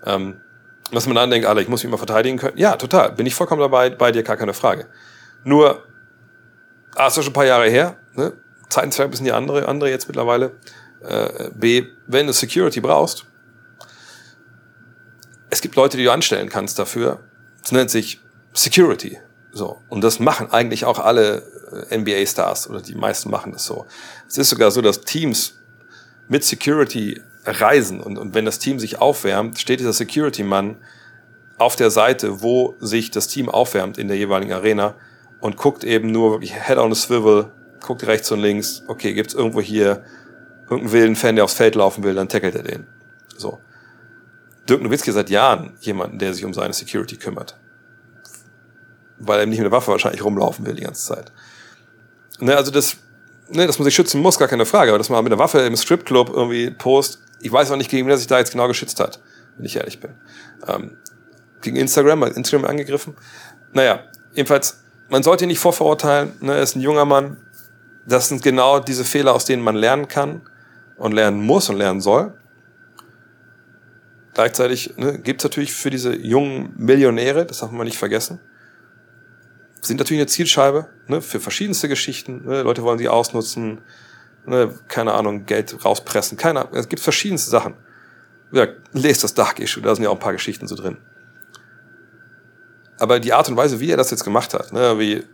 [0.05, 0.41] Ähm,
[0.91, 2.59] was man dann denkt, alle, ich muss mich mal verteidigen können.
[2.59, 3.13] Ja, total.
[3.13, 4.87] Bin ich vollkommen dabei, bei dir, gar keine Frage.
[5.45, 5.85] Nur,
[6.97, 8.33] A, ist doch schon ein paar Jahre her, ne?
[8.69, 10.53] Zeiten zwei ein bisschen die andere, andere jetzt mittlerweile.
[11.03, 13.27] Äh, B, wenn du Security brauchst,
[15.51, 17.21] es gibt Leute, die du anstellen kannst dafür.
[17.63, 18.21] Es nennt sich
[18.53, 19.19] Security.
[19.53, 19.81] So.
[19.89, 21.43] Und das machen eigentlich auch alle
[21.91, 23.87] äh, NBA-Stars oder die meisten machen das so.
[24.29, 25.55] Es ist sogar so, dass Teams
[26.29, 30.77] mit Security reisen und, und wenn das Team sich aufwärmt, steht dieser Security-Mann
[31.59, 34.95] auf der Seite, wo sich das Team aufwärmt in der jeweiligen Arena
[35.41, 39.35] und guckt eben nur wirklich Head on a Swivel, guckt rechts und links, okay, gibt's
[39.35, 40.05] irgendwo hier
[40.65, 42.87] irgendeinen wilden Fan, der aufs Feld laufen will, dann tackelt er den.
[43.37, 43.59] So.
[44.69, 47.57] Dirk Nowitzki seit Jahren jemanden, der sich um seine Security kümmert
[49.21, 51.31] weil er nicht mit der Waffe wahrscheinlich rumlaufen will die ganze Zeit.
[52.41, 52.97] Ne, also das,
[53.49, 55.61] ne, dass man sich schützen muss, gar keine Frage, aber dass man mit einer Waffe
[55.61, 58.67] im Stripclub irgendwie post, ich weiß auch nicht, gegen wen er sich da jetzt genau
[58.67, 59.21] geschützt hat,
[59.57, 60.13] wenn ich ehrlich bin.
[60.67, 60.97] Ähm,
[61.61, 63.15] gegen Instagram, weil Instagram angegriffen.
[63.73, 64.01] Naja,
[64.33, 67.37] jedenfalls, man sollte ihn nicht vorverurteilen, ne, er ist ein junger Mann.
[68.07, 70.41] Das sind genau diese Fehler, aus denen man lernen kann
[70.97, 72.35] und lernen muss und lernen soll.
[74.35, 78.41] Gleichzeitig ne, gibt es natürlich für diese jungen Millionäre, das darf man nicht vergessen,
[79.81, 82.45] sind natürlich eine Zielscheibe ne, für verschiedenste Geschichten.
[82.45, 83.81] Ne, Leute wollen sie ausnutzen,
[84.47, 86.75] ne, keine Ahnung, Geld rauspressen, keine Ahnung.
[86.75, 87.75] Es gibt verschiedenste Sachen.
[88.53, 90.99] Ja, lest das Dark Issue, da sind ja auch ein paar Geschichten so drin.
[92.99, 95.25] Aber die Art und Weise, wie er das jetzt gemacht hat, ne, wie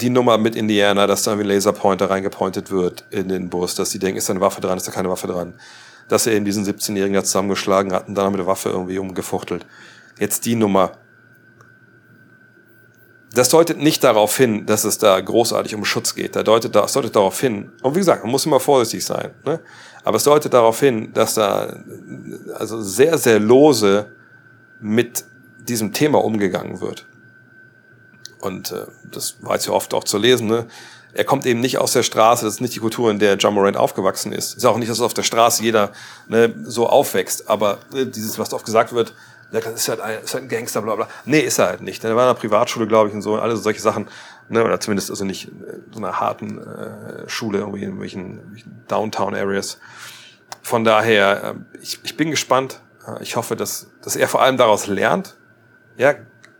[0.00, 3.90] die Nummer mit Indiana, dass da irgendwie ein Laserpointer reingepointet wird in den Bus, dass
[3.90, 5.54] die denken, ist da eine Waffe dran, ist da keine Waffe dran.
[6.08, 9.66] Dass er eben diesen 17-Jährigen da zusammengeschlagen hat und dann mit der Waffe irgendwie umgefuchtelt.
[10.18, 10.92] Jetzt die Nummer.
[13.34, 16.34] Das deutet nicht darauf hin, dass es da großartig um Schutz geht.
[16.34, 19.60] Da deutet, das deutet darauf hin, und wie gesagt, man muss immer vorsichtig sein, ne?
[20.02, 21.76] aber es deutet darauf hin, dass da
[22.54, 24.12] also sehr, sehr lose
[24.80, 25.24] mit
[25.58, 27.06] diesem Thema umgegangen wird.
[28.40, 30.66] Und äh, das war jetzt ja oft auch zu lesen, ne?
[31.12, 33.54] er kommt eben nicht aus der Straße, das ist nicht die Kultur, in der John
[33.54, 34.56] Morant aufgewachsen ist.
[34.56, 35.92] Ist auch nicht, dass auf der Straße jeder
[36.28, 39.14] ne, so aufwächst, aber äh, dieses, was oft gesagt wird,
[39.50, 41.08] das ist halt, ein, ist halt ein Gangster, bla bla.
[41.24, 42.04] Nee, ist er halt nicht.
[42.04, 44.08] Er war in einer Privatschule, glaube ich, und so, und alle solche Sachen,
[44.48, 48.84] ne, oder zumindest also nicht in so einer harten äh, Schule, irgendwie in welchen, welchen
[48.88, 49.78] Downtown-Areas.
[50.62, 52.80] Von daher, äh, ich, ich bin gespannt.
[53.06, 55.36] Äh, ich hoffe, dass, dass er vor allem daraus lernt.
[55.96, 56.14] Ja,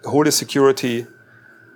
[0.05, 1.07] hole Security,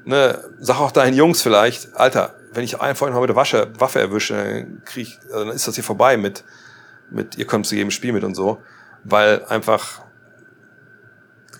[0.04, 3.72] ne, sag auch deinen Jungs vielleicht, Alter, wenn ich einen vorhin mal mit der Wasche,
[3.78, 6.44] Waffe erwische, dann, krieg also dann ist das hier vorbei mit,
[7.10, 8.62] mit, ihr kommt zu jedem Spiel mit und so.
[9.04, 10.02] Weil einfach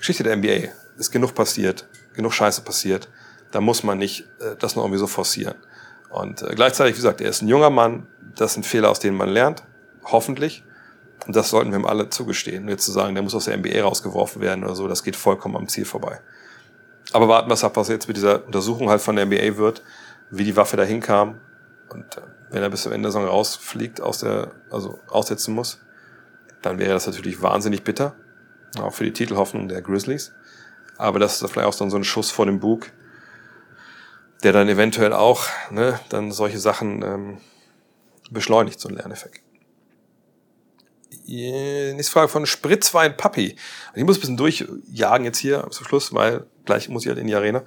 [0.02, 3.08] Geschichte der NBA ist genug passiert, genug Scheiße passiert.
[3.52, 5.54] Da muss man nicht äh, das noch irgendwie so forcieren.
[6.10, 8.08] Und äh, gleichzeitig, wie gesagt, er ist ein junger Mann.
[8.34, 9.62] Das sind Fehler, aus denen man lernt.
[10.02, 10.64] Hoffentlich.
[11.24, 12.68] Und das sollten wir ihm alle zugestehen.
[12.68, 15.54] Jetzt zu sagen, der muss aus der NBA rausgeworfen werden oder so, das geht vollkommen
[15.54, 16.18] am Ziel vorbei.
[17.12, 19.84] Aber warten wir ab, was jetzt mit dieser Untersuchung halt von der NBA wird,
[20.30, 21.36] wie die Waffe dahin kam.
[21.90, 25.80] Und äh, wenn er bis zum Ende der Saison rausfliegt, aus der, also aussetzen muss,
[26.60, 28.16] dann wäre das natürlich wahnsinnig bitter.
[28.78, 30.32] Auch für die Titelhoffnung der Grizzlies.
[30.96, 32.90] Aber das ist vielleicht auch so ein Schuss vor dem Bug,
[34.42, 37.38] der dann eventuell auch ne, dann solche Sachen ähm,
[38.30, 39.42] beschleunigt, so ein Lerneffekt.
[41.26, 43.56] Nächste Frage von Spritzwein Papi.
[43.94, 47.26] Ich muss ein bisschen durchjagen jetzt hier zum Schluss, weil gleich muss ich halt in
[47.26, 47.62] die Arena.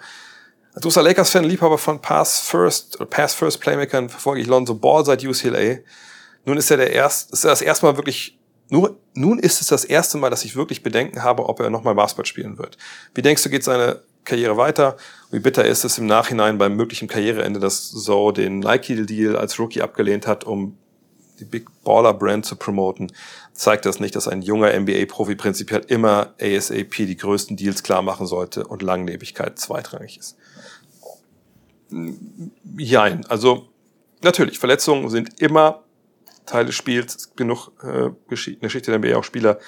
[0.74, 5.06] Als großer Lakers-Fan, Liebhaber von Pass First oder Pass First Playmakern verfolge ich Lonzo Ball
[5.06, 5.78] seit UCLA.
[6.44, 8.35] Nun ist er der erste, ist er das erste Mal wirklich,
[8.70, 11.96] nur, nun ist es das erste Mal, dass ich wirklich Bedenken habe, ob er nochmal
[11.96, 12.78] Basketball spielen wird.
[13.14, 14.98] Wie denkst du, geht seine Karriere weiter?
[15.32, 19.82] Wie bitter ist es im Nachhinein beim möglichen Karriereende, dass So den Nike-Deal als Rookie
[19.82, 20.78] abgelehnt hat, um
[21.40, 23.12] die Big Baller Brand zu promoten,
[23.54, 28.26] zeigt das nicht, dass ein junger NBA-Profi prinzipiell immer ASAP die größten Deals klar machen
[28.26, 30.38] sollte und Langlebigkeit zweitrangig ist.
[32.78, 33.70] Jein, also
[34.22, 35.85] natürlich, Verletzungen sind immer
[36.46, 37.16] Teil des Spiels.
[37.16, 39.60] Es gibt genug äh, Gesch in der Geschichte der NBA auch Spieler,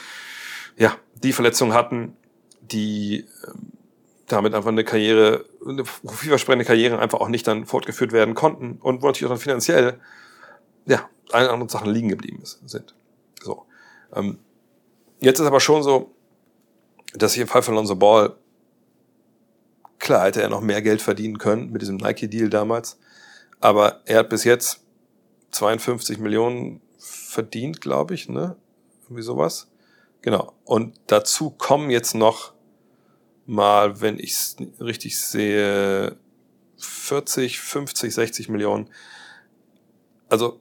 [0.77, 2.15] ja, die Verletzungen hatten,
[2.61, 3.25] die äh,
[4.27, 9.01] damit einfach eine Karriere, eine vielversprechende Karriere einfach auch nicht dann fortgeführt werden konnten und
[9.01, 9.99] wo natürlich auch dann finanziell,
[10.85, 12.93] ja, eine andere Sachen liegen geblieben ist, sind.
[13.41, 13.65] So.
[14.13, 14.39] Ähm,
[15.19, 16.13] jetzt ist aber schon so,
[17.13, 18.35] dass ich im Fall von Lonzo Ball,
[19.99, 22.99] klar hätte er noch mehr Geld verdienen können mit diesem Nike-Deal damals,
[23.59, 24.81] aber er hat bis jetzt
[25.51, 28.55] 52 Millionen verdient, glaube ich, ne?
[29.03, 29.67] Irgendwie sowas.
[30.21, 30.53] Genau.
[30.65, 32.53] Und dazu kommen jetzt noch
[33.45, 36.17] mal, wenn ich es richtig sehe,
[36.77, 38.89] 40, 50, 60 Millionen.
[40.29, 40.59] Also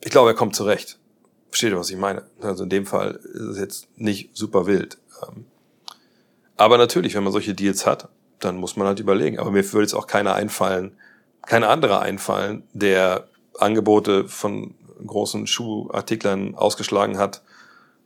[0.00, 0.98] ich glaube, er kommt zurecht.
[1.50, 2.24] Versteht ihr, was ich meine?
[2.40, 4.98] Also in dem Fall ist es jetzt nicht super wild.
[5.22, 5.46] Ähm,
[6.56, 8.08] aber natürlich, wenn man solche Deals hat,
[8.40, 9.38] dann muss man halt überlegen.
[9.38, 10.96] Aber mir würde jetzt auch keiner einfallen,
[11.46, 13.28] kein anderer einfallen, der
[13.58, 14.74] Angebote von
[15.06, 17.42] großen Schuhartiklern ausgeschlagen hat,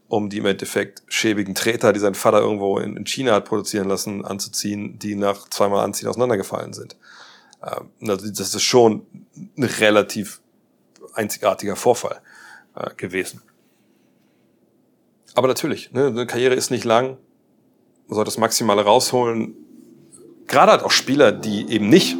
[0.08, 4.24] um die im Endeffekt schäbigen Treter, die sein Vater irgendwo in China hat produzieren lassen,
[4.24, 6.96] anzuziehen, die nach zweimal Anziehen auseinandergefallen sind.
[7.62, 9.06] Ähm, also das ist schon
[9.56, 10.40] ein relativ
[11.14, 12.20] einzigartiger Vorfall
[12.74, 13.42] äh, gewesen.
[15.34, 17.16] Aber natürlich, ne, eine Karriere ist nicht lang,
[18.06, 19.54] man soll das Maximale rausholen.
[20.46, 22.16] Gerade halt auch Spieler, die eben nicht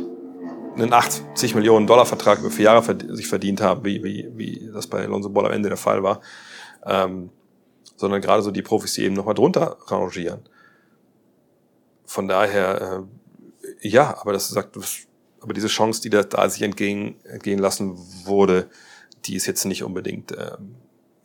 [0.75, 4.87] einen 80 Millionen Dollar Vertrag über vier Jahre sich verdient haben, wie, wie, wie das
[4.87, 6.21] bei Alonso Ball am Ende der Fall war,
[6.85, 7.31] ähm,
[7.97, 10.41] sondern gerade so die Profis, die eben nochmal drunter rangieren.
[12.07, 13.07] Von daher,
[13.83, 14.79] äh, ja, aber das sagt,
[15.41, 18.69] aber diese Chance, die da, da sich entgehen, entgehen lassen wurde,
[19.25, 20.77] die ist jetzt nicht unbedingt, ähm,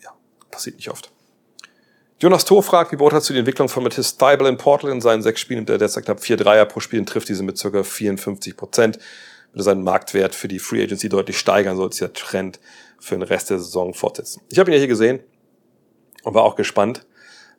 [0.03, 0.11] ja,
[0.51, 1.11] passiert nicht oft.
[2.19, 5.21] Jonas Thor fragt, wie beurteilst du die Entwicklung von Matthias Steibel in Portland in seinen
[5.21, 7.83] sechs Spielen, der derzeit knapp vier Dreier pro Spiel und trifft diese mit ca.
[7.83, 8.97] 54 Prozent.
[9.57, 12.59] Würde seinen Marktwert für die Free Agency deutlich steigern, soll sich der Trend
[12.99, 14.43] für den Rest der Saison fortsetzen.
[14.51, 15.19] Ich habe ihn ja hier gesehen
[16.23, 17.07] und war auch gespannt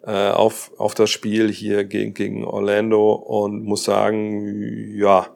[0.04, 5.26] äh, auf, auf das Spiel hier gegen, gegen Orlando und muss sagen, ja,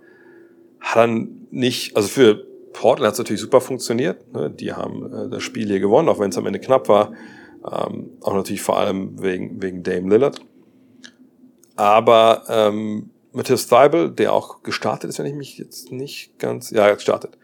[0.78, 4.32] hat dann nicht, also für Portland hat es natürlich super funktioniert.
[4.32, 4.48] Ne?
[4.48, 7.12] Die haben äh, das Spiel hier gewonnen, auch wenn es am Ende knapp war.
[7.64, 10.40] Ähm, auch natürlich vor allem wegen, wegen Dame Lillard.
[11.74, 16.88] Aber ähm, Matthias Steibel, der auch gestartet ist, wenn ich mich jetzt nicht ganz, ja,
[16.88, 17.38] jetzt startet.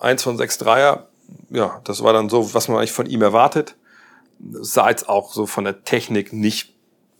[0.00, 1.08] Eins von sechs Dreier,
[1.50, 3.76] ja, das war dann so, was man eigentlich von ihm erwartet.
[4.38, 6.74] Sah jetzt auch so von der Technik nicht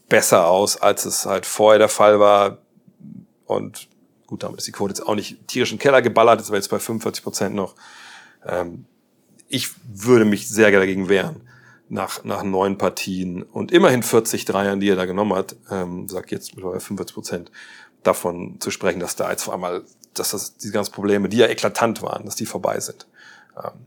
[0.08, 2.58] besser aus, als es halt vorher der Fall war.
[3.46, 3.88] Und
[4.26, 6.70] gut, damit ist die Quote jetzt auch nicht tierisch im Keller geballert, ist aber jetzt
[6.70, 7.74] bei 45 Prozent noch.
[8.46, 8.86] Ähm,
[9.48, 11.48] ich würde mich sehr dagegen wehren
[11.92, 16.32] nach, nach neun Partien und immerhin 40 Dreiern, die er da genommen hat, ähm, sag
[16.32, 17.52] jetzt mittlerweile 45 Prozent,
[18.02, 19.82] davon zu sprechen, dass da jetzt vor einmal,
[20.14, 23.06] dass das, diese ganzen Probleme, die ja eklatant waren, dass die vorbei sind.
[23.56, 23.86] Ähm,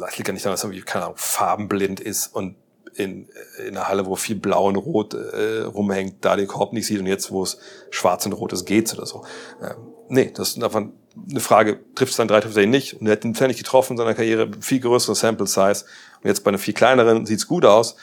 [0.00, 2.56] das liegt ja nicht daran, dass irgendwie, keine Ahnung, farbenblind ist und
[2.94, 3.28] in,
[3.58, 7.00] in einer Halle, wo viel Blau und Rot äh, rumhängt, da den Korb nicht sieht
[7.00, 7.58] und jetzt, wo es
[7.90, 9.24] schwarz und rot ist, geht's oder so.
[9.62, 9.76] Ähm,
[10.08, 10.82] nee, das ist einfach
[11.30, 12.94] eine Frage, trifft es dann drei, trifft er ihn nicht?
[12.94, 15.84] Und er hat ihn ständig getroffen in seiner Karriere, viel größere Sample Size.
[16.22, 17.96] Und jetzt bei einer viel kleineren sieht's gut aus,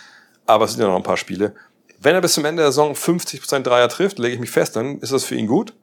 [0.46, 1.56] aber es sind ja noch ein paar Spiele.
[2.04, 5.00] Wenn er bis zum Ende der Saison 50% Dreier trifft, lege ich mich fest, dann
[5.00, 5.76] ist das für ihn gut.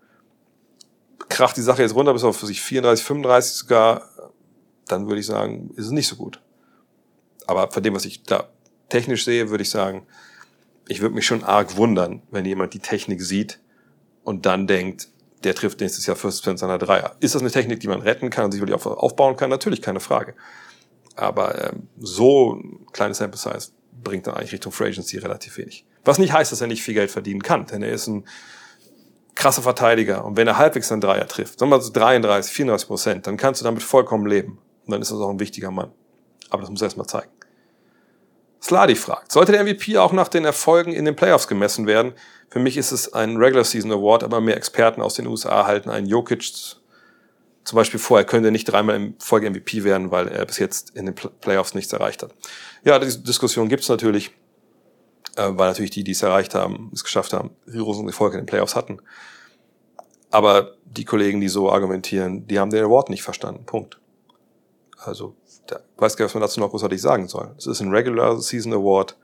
[1.29, 4.09] Kracht die Sache jetzt runter bis auf für sich 34, 35 sogar,
[4.89, 6.41] dann würde ich sagen, ist es nicht so gut.
[7.47, 8.49] Aber von dem, was ich da
[8.89, 10.07] technisch sehe, würde ich sagen,
[10.89, 13.61] ich würde mich schon arg wundern, wenn jemand die Technik sieht
[14.25, 15.09] und dann denkt,
[15.45, 17.15] der trifft nächstes Jahr 40% seiner Dreier.
[17.21, 19.51] Ist das eine Technik, die man retten kann und sich wirklich aufbauen kann?
[19.51, 20.35] Natürlich, keine Frage.
[21.15, 23.71] Aber ähm, so ein kleines Sample Size
[24.03, 25.87] bringt dann eigentlich Richtung Free Agency relativ wenig.
[26.09, 28.25] Was nicht heißt, dass er nicht viel Geld verdienen kann, denn er ist ein
[29.35, 30.25] krasser Verteidiger.
[30.25, 33.37] Und wenn er halbwegs einen Dreier trifft, sagen wir mal so 33, 34 Prozent, dann
[33.37, 34.59] kannst du damit vollkommen leben.
[34.87, 35.93] Und dann ist das auch ein wichtiger Mann.
[36.49, 37.31] Aber das muss er erst mal zeigen.
[38.63, 42.15] Sladi fragt, sollte der MVP auch nach den Erfolgen in den Playoffs gemessen werden?
[42.49, 45.91] Für mich ist es ein Regular Season Award, aber mehr Experten aus den USA halten
[45.91, 46.43] einen Jokic
[47.65, 50.97] zum Beispiel vor, er könnte nicht dreimal im Folge MVP werden, weil er bis jetzt
[50.97, 52.35] in den Playoffs nichts erreicht hat.
[52.83, 54.31] Ja, diese Diskussion gibt's natürlich,
[55.39, 58.47] äh, weil natürlich die, die es erreicht haben, es geschafft haben, riesengroßen Erfolg in den
[58.47, 58.99] Playoffs hatten.
[60.31, 63.65] Aber die Kollegen, die so argumentieren, die haben den Award nicht verstanden.
[63.65, 63.99] Punkt.
[64.99, 65.35] Also,
[65.67, 67.55] da weiß gar nicht, was man dazu noch großartig sagen soll.
[67.57, 69.17] Es ist ein Regular Season Award.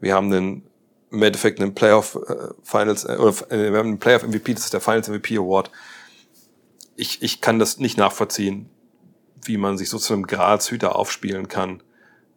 [0.00, 0.66] Wir haben einen
[1.10, 4.64] im Endeffekt einen Playoff äh, Finals, äh, oder äh, wir haben einen Playoff MVP, das
[4.64, 5.70] ist der Finals MVP Award.
[6.96, 8.70] Ich, ich kann das nicht nachvollziehen,
[9.44, 11.82] wie man sich so zu einem Grazhüter aufspielen kann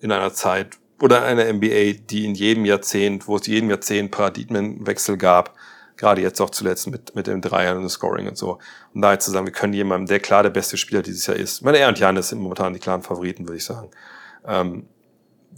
[0.01, 5.17] in einer Zeit oder einer NBA, die in jedem Jahrzehnt, wo es jedem Jahrzehnt Paradigmenwechsel
[5.17, 5.55] gab,
[5.97, 8.59] gerade jetzt auch zuletzt mit, mit dem Dreier und dem Scoring und so.
[8.93, 11.37] Und da jetzt zu sagen, wir können jemandem, der klar der beste Spieler dieses Jahr
[11.37, 13.89] ist, meine er und Janis sind momentan die klaren Favoriten, würde ich sagen,
[14.45, 14.87] ähm,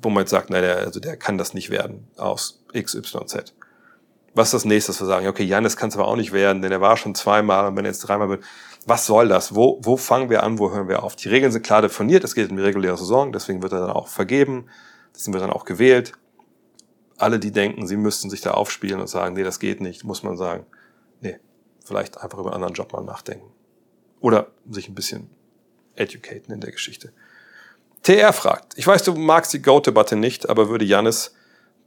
[0.02, 3.28] wo man jetzt sagt, na, der, also der kann das nicht werden aus X, Y,
[3.28, 3.54] Z.
[4.34, 5.28] Was ist das nächste, was wir sagen?
[5.28, 7.86] Okay, Janis kann es aber auch nicht werden, denn er war schon zweimal und wenn
[7.86, 8.44] er jetzt dreimal wird,
[8.86, 9.56] was soll das?
[9.56, 11.16] Wo, wo fangen wir an, wo hören wir auf?
[11.16, 13.90] Die Regeln sind klar definiert, es geht um die reguläre Saison, deswegen wird er dann
[13.90, 14.70] auch vergeben,
[15.18, 16.14] deswegen wird er dann auch gewählt.
[17.18, 20.22] Alle, die denken, sie müssten sich da aufspielen und sagen, nee, das geht nicht, muss
[20.22, 20.66] man sagen,
[21.22, 21.40] nee,
[21.84, 23.52] vielleicht einfach über einen anderen Job mal nachdenken.
[24.20, 25.30] Oder sich ein bisschen
[25.96, 27.12] educaten in der Geschichte.
[28.04, 31.34] TR fragt, ich weiß, du magst die Goat-Debatte nicht, aber würde Janis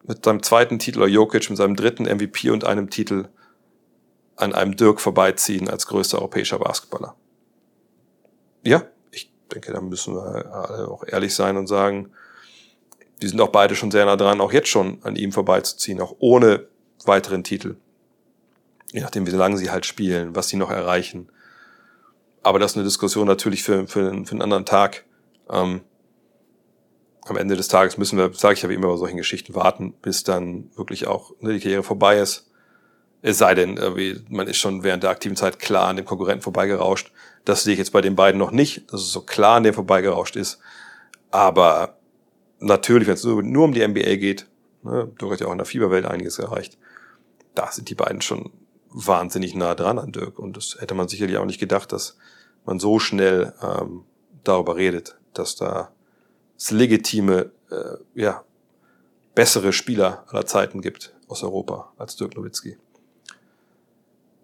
[0.02, 3.28] mit seinem zweiten Titel oder Jokic mit seinem dritten MVP und einem Titel
[4.36, 7.14] an einem Dirk vorbeiziehen als größter europäischer Basketballer?
[8.62, 12.10] Ja, ich denke, da müssen wir alle auch ehrlich sein und sagen,
[13.22, 16.16] die sind auch beide schon sehr nah dran, auch jetzt schon an ihm vorbeizuziehen, auch
[16.18, 16.66] ohne
[17.04, 17.76] weiteren Titel.
[18.92, 21.28] Je nachdem, wie lange sie halt spielen, was sie noch erreichen.
[22.42, 25.04] Aber das ist eine Diskussion natürlich für, für, für einen anderen Tag.
[25.50, 25.82] Ähm,
[27.22, 29.92] am Ende des Tages müssen wir, sage ich ja wie immer bei solchen Geschichten, warten,
[30.02, 32.50] bis dann wirklich auch ne, die Karriere vorbei ist.
[33.22, 33.78] Es sei denn,
[34.30, 37.12] man ist schon während der aktiven Zeit klar an dem Konkurrenten vorbeigerauscht.
[37.44, 39.74] Das sehe ich jetzt bei den beiden noch nicht, dass es so klar an dem
[39.74, 40.58] vorbeigerauscht ist.
[41.30, 41.99] Aber
[42.60, 44.46] natürlich, wenn es nur, nur um die NBA geht,
[44.82, 46.78] ne, Dirk hat ja auch in der Fieberwelt einiges erreicht,
[47.54, 48.50] da sind die beiden schon
[48.90, 50.38] wahnsinnig nah dran an Dirk.
[50.38, 52.16] Und das hätte man sicherlich auch nicht gedacht, dass
[52.64, 54.04] man so schnell ähm,
[54.44, 55.92] darüber redet, dass da
[56.56, 58.44] es legitime, äh, ja,
[59.34, 62.76] bessere Spieler aller Zeiten gibt aus Europa als Dirk Nowitzki.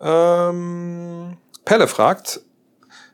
[0.00, 2.40] Ähm, Pelle fragt,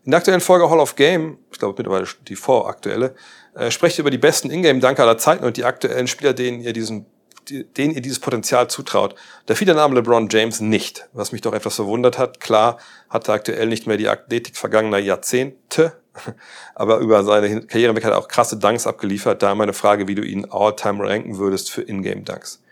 [0.04, 3.14] in der aktuellen Folge Hall of Game, ich glaube mittlerweile die voraktuelle,
[3.54, 7.06] äh, sprecht über die besten Ingame-Danker aller Zeiten und die aktuellen Spieler, denen ihr diesen
[7.50, 9.14] denen ihr dieses Potenzial zutraut.
[9.46, 12.40] Da fiel der Name LeBron James nicht, was mich doch etwas verwundert hat.
[12.40, 12.78] Klar
[13.08, 15.92] hat er aktuell nicht mehr die Athletik vergangener Jahrzehnte,
[16.74, 19.42] aber über seine Karriere weg hat er auch krasse Dunks abgeliefert.
[19.42, 22.62] Da meine Frage, wie du ihn all-time ranken würdest für Ingame-Dunks.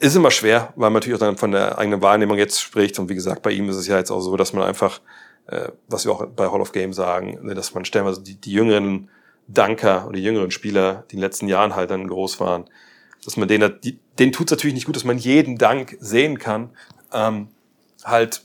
[0.00, 2.98] Ist immer schwer, weil man natürlich auch dann von der eigenen Wahrnehmung jetzt spricht.
[2.98, 5.00] Und wie gesagt, bei ihm ist es ja jetzt auch so, dass man einfach,
[5.48, 8.52] äh, was wir auch bei Hall of Game sagen, ne, dass man stellenweise die, die
[8.52, 9.10] jüngeren
[9.48, 12.66] Dunker und die jüngeren Spieler, die in den letzten Jahren halt dann groß waren,
[13.24, 13.60] dass man den,
[14.18, 16.70] den tut es natürlich nicht gut, dass man jeden Dank sehen kann,
[17.12, 17.48] ähm,
[18.04, 18.42] halt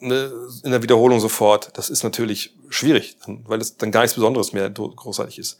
[0.00, 0.32] ne,
[0.62, 1.76] in der Wiederholung sofort.
[1.76, 5.58] Das ist natürlich schwierig, weil es dann gar nichts Besonderes mehr großartig ist.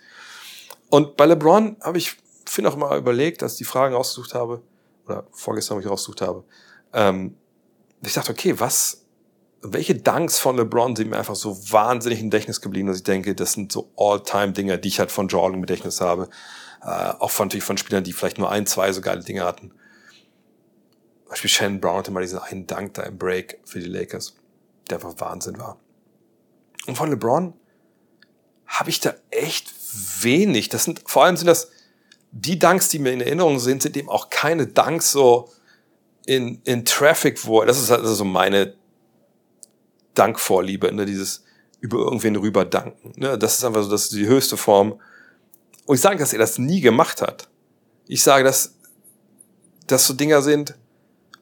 [0.90, 2.16] Und bei LeBron habe ich,
[2.46, 4.62] finde auch mal überlegt, als ich die Fragen rausgesucht habe,
[5.06, 6.44] oder vorgestern, wo ich rausgesucht habe,
[6.92, 7.36] ähm,
[8.02, 9.04] ich dachte, okay, was,
[9.62, 13.34] welche Danks von LeBron sind mir einfach so wahnsinnig im Gedächtnis geblieben, dass ich denke,
[13.34, 16.28] das sind so All-Time-Dinger, die ich halt von Jordan im Gedächtnis habe.
[16.82, 16.86] Äh,
[17.18, 19.72] auch von, natürlich von Spielern, die vielleicht nur ein, zwei so geile Dinge hatten.
[21.28, 24.36] Beispiel Shannon Brown hatte mal diesen einen Dank da im Break für die Lakers,
[24.88, 25.78] der einfach Wahnsinn war.
[26.86, 27.52] Und von LeBron
[28.66, 29.74] habe ich da echt
[30.22, 30.68] wenig.
[30.68, 31.70] Das sind, vor allem sind das
[32.30, 35.50] die Dunks, die mir in Erinnerung sind, sind eben auch keine Dunks so
[36.26, 38.74] in, in Traffic, wo, das ist halt so meine
[40.18, 41.44] Dankvorliebe, ne, dieses
[41.80, 43.12] über irgendwen rüber danken.
[43.16, 43.38] Ne?
[43.38, 45.00] Das ist einfach so, das ist die höchste Form
[45.88, 47.48] und ich sage, dass er das nie gemacht hat.
[48.06, 48.74] Ich sage, dass
[49.86, 50.74] das so Dinger sind,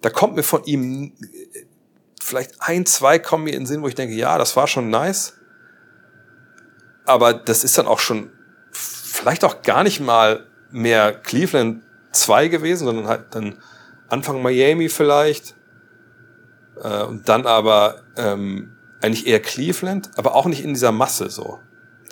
[0.02, 1.14] da kommt mir von ihm
[2.22, 4.88] vielleicht ein, zwei kommen mir in den Sinn, wo ich denke, ja, das war schon
[4.88, 5.32] nice.
[7.06, 8.30] Aber das ist dann auch schon
[8.70, 13.58] vielleicht auch gar nicht mal mehr Cleveland 2 gewesen, sondern halt dann
[14.08, 15.55] Anfang Miami vielleicht.
[16.82, 21.60] Äh, und dann aber ähm, eigentlich eher Cleveland, aber auch nicht in dieser Masse so.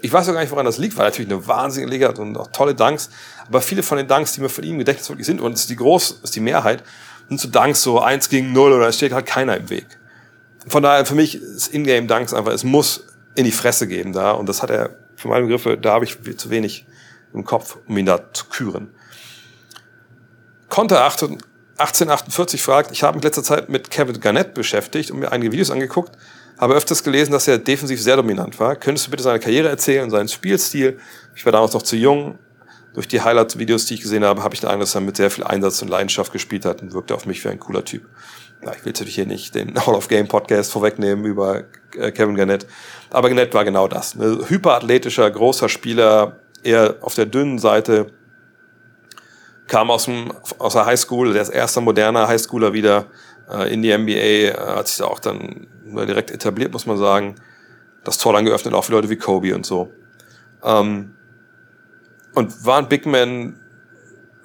[0.00, 2.36] Ich weiß auch gar nicht, woran das liegt, weil natürlich eine wahnsinnige Liga hat und
[2.36, 3.08] auch tolle Danks.
[3.48, 5.70] Aber viele von den Danks, die mir von ihm gedächtnis wirklich sind, und es ist
[5.70, 6.82] die groß, ist die Mehrheit,
[7.28, 9.86] sind so Danks so eins gegen null oder es steht halt keiner im Weg.
[10.66, 14.32] Von daher, für mich ist Ingame Danks einfach, es muss in die Fresse geben da.
[14.32, 16.86] Und das hat er, für meine Begriffe, da habe ich zu wenig
[17.32, 18.90] im Kopf, um ihn da zu küren.
[20.68, 21.04] Konter
[21.78, 25.70] 1848 fragt, ich habe mich letzter Zeit mit Kevin Garnett beschäftigt und mir einige Videos
[25.70, 26.12] angeguckt
[26.58, 28.76] habe öfters gelesen, dass er defensiv sehr dominant war.
[28.76, 30.98] Könntest du bitte seine Karriere erzählen, seinen Spielstil?
[31.34, 32.38] Ich war damals noch zu jung.
[32.94, 35.30] Durch die Highlight-Videos, die ich gesehen habe, habe ich den Eindruck, dass er mit sehr
[35.30, 38.08] viel Einsatz und Leidenschaft gespielt hat und wirkte auf mich wie ein cooler Typ.
[38.64, 41.64] Ja, ich will natürlich hier nicht den Hall of Game Podcast vorwegnehmen über
[41.98, 42.66] äh, Kevin Garnett.
[43.10, 44.14] Aber Garnett war genau das.
[44.14, 48.06] Ein hyperathletischer, großer Spieler, eher auf der dünnen Seite,
[49.66, 53.06] kam aus, dem, aus der Highschool, der ist erster moderner Highschooler wieder
[53.50, 57.36] äh, in die NBA, äh, hat sich da auch dann direkt etabliert, muss man sagen.
[58.02, 59.90] Das Tor dann geöffnet, auch für Leute wie Kobe und so.
[60.62, 61.14] Ähm,
[62.34, 63.58] und war ein Big Man,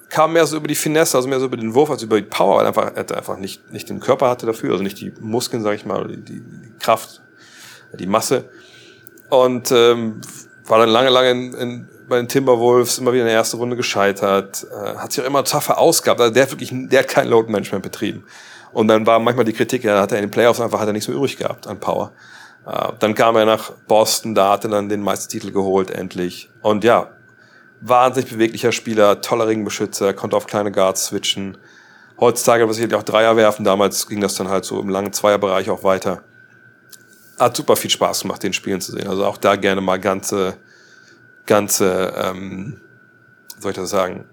[0.09, 2.27] kam mehr so über die Finesse, also mehr so über den Wurf als über die
[2.27, 5.13] Power, weil er einfach, er einfach nicht, nicht den Körper hatte dafür, also nicht die
[5.19, 6.43] Muskeln, sag ich mal, die, die,
[6.79, 7.21] Kraft,
[7.97, 8.49] die Masse.
[9.29, 10.21] Und ähm,
[10.69, 13.75] war dann lange, lange in, in, bei den Timberwolves immer wieder in der ersten Runde
[13.75, 16.21] gescheitert, äh, hat sich auch immer tougher ausgehabt.
[16.21, 18.23] Also der hat wirklich, der hat kein Load Management betrieben.
[18.71, 20.93] Und dann war manchmal die Kritik, ja, hat er in den Playoffs einfach hat er
[20.93, 22.11] nichts mehr übrig gehabt an Power.
[22.67, 26.49] Äh, dann kam er nach Boston, da hat er dann den Meistertitel geholt, endlich.
[26.61, 27.09] Und ja,
[27.81, 31.57] wahnsinnig beweglicher Spieler, toller Ringbeschützer, konnte auf kleine Guards switchen.
[32.19, 35.69] Heutzutage was ich auch Dreier werfen, damals ging das dann halt so im langen Zweierbereich
[35.69, 36.21] auch weiter.
[37.39, 39.07] Hat super viel Spaß gemacht, den Spielen zu sehen.
[39.07, 40.57] Also auch da gerne mal ganze,
[41.45, 42.81] ganze, ähm,
[43.57, 44.25] soll ich das sagen,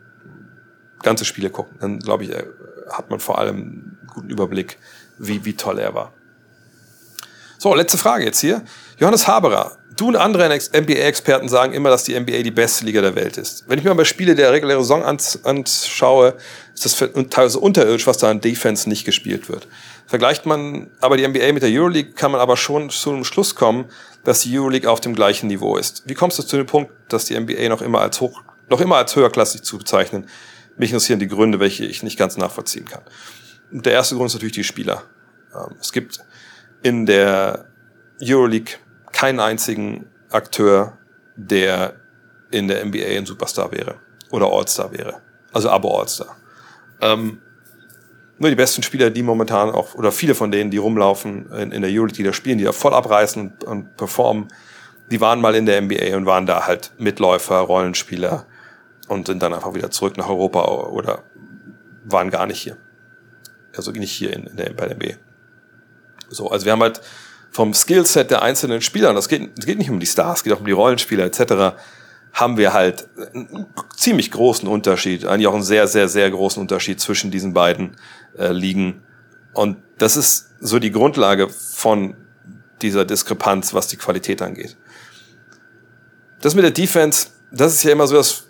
[1.03, 1.79] ganze Spiele gucken.
[1.81, 2.45] Dann glaube ich, äh,
[2.91, 4.79] hat man vor allem einen guten Überblick,
[5.19, 6.13] wie, wie toll er war.
[7.59, 8.63] So, letzte Frage jetzt hier.
[8.99, 9.79] Johannes Haberer.
[9.97, 13.65] Du und andere NBA-Experten sagen immer, dass die NBA die beste Liga der Welt ist.
[13.67, 16.35] Wenn ich mir mal Spiele der regulären Saison anschaue,
[16.75, 16.97] ist das
[17.31, 19.67] teilweise unterirdisch, was da an Defense nicht gespielt wird.
[20.07, 23.57] Vergleicht man aber die NBA mit der Euroleague, kann man aber schon zu einem Schluss
[23.57, 23.87] kommen,
[24.23, 26.05] dass die Euroleague auf dem gleichen Niveau ist.
[26.07, 28.97] Wie kommst du zu dem Punkt, dass die NBA noch immer als hoch, noch immer
[28.97, 30.29] als höherklassig zu bezeichnen?
[30.77, 33.03] Mich interessieren die Gründe, welche ich nicht ganz nachvollziehen kann.
[33.73, 35.03] Und der erste Grund ist natürlich die Spieler.
[35.55, 36.21] Ähm, es gibt
[36.83, 37.67] in der
[38.23, 38.77] Euroleague
[39.13, 40.99] keinen einzigen Akteur,
[41.35, 41.97] der
[42.51, 43.97] in der NBA ein Superstar wäre
[44.31, 45.21] oder All-Star wäre.
[45.53, 46.37] Also aber All-Star.
[47.01, 47.41] Ähm,
[48.39, 51.83] nur die besten Spieler, die momentan auch, oder viele von denen, die rumlaufen in, in
[51.83, 54.49] der Euroleague, die da spielen, die da voll abreißen und, und performen,
[55.11, 58.47] die waren mal in der NBA und waren da halt Mitläufer, Rollenspieler,
[59.09, 61.23] und sind dann einfach wieder zurück nach Europa oder
[62.05, 62.77] waren gar nicht hier.
[63.77, 65.15] Also nicht hier in, in der, bei der B.
[66.29, 67.01] So, also wir haben halt
[67.51, 70.45] vom Skillset der einzelnen Spieler, und das geht, das geht nicht um die Stars, es
[70.45, 71.77] geht auch um die Rollenspieler etc.,
[72.37, 73.65] haben wir halt einen
[73.97, 77.97] ziemlich großen Unterschied, eigentlich auch einen sehr, sehr, sehr großen Unterschied zwischen diesen beiden
[78.37, 79.03] äh, Ligen.
[79.55, 82.15] Und das ist so die Grundlage von
[82.83, 84.77] dieser Diskrepanz, was die Qualität angeht.
[86.43, 88.45] Das mit der Defense, das ist ja immer so das,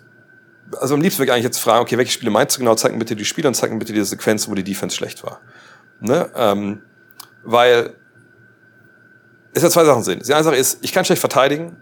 [0.81, 2.75] also am liebsten würde ich eigentlich jetzt fragen, okay, welche Spiele meinst du genau?
[2.75, 5.23] Zeig mir bitte die Spiele und zeig mir bitte diese Sequenz, wo die Defense schlecht
[5.23, 5.39] war.
[6.01, 6.29] Ne?
[6.35, 6.81] Ähm,
[7.45, 7.93] weil
[9.53, 10.27] es ja zwei Sachen sind.
[10.27, 11.77] Die eine Sache ist, ich kann schlecht verteidigen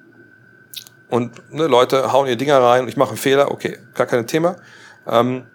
[1.15, 4.27] und ne, Leute hauen ihr Dinger rein und ich mache einen Fehler, okay, gar kein
[4.27, 4.57] Thema.
[5.07, 5.45] Ähm,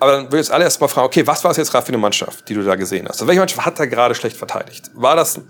[0.00, 1.92] aber dann würde ich jetzt alle erstmal fragen, okay, was war es jetzt gerade für
[1.92, 3.16] eine Mannschaft, die du da gesehen hast?
[3.16, 4.90] Also welche Mannschaft hat da gerade schlecht verteidigt?
[4.94, 5.40] War das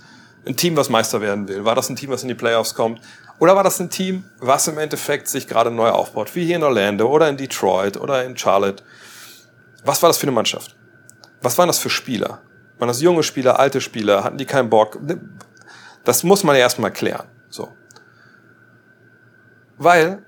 [0.47, 1.65] ein Team, was Meister werden will?
[1.65, 3.01] War das ein Team, was in die Playoffs kommt?
[3.39, 6.63] Oder war das ein Team, was im Endeffekt sich gerade neu aufbaut, wie hier in
[6.63, 8.83] Orlando oder in Detroit oder in Charlotte?
[9.85, 10.77] Was war das für eine Mannschaft?
[11.41, 12.43] Was waren das für Spieler?
[12.79, 14.25] Waren das junge Spieler, alte Spieler?
[14.25, 14.99] Hatten die keinen Bock?
[16.05, 17.27] Das muss man ja erstmal klären.
[17.49, 17.69] So.
[19.81, 20.23] Weil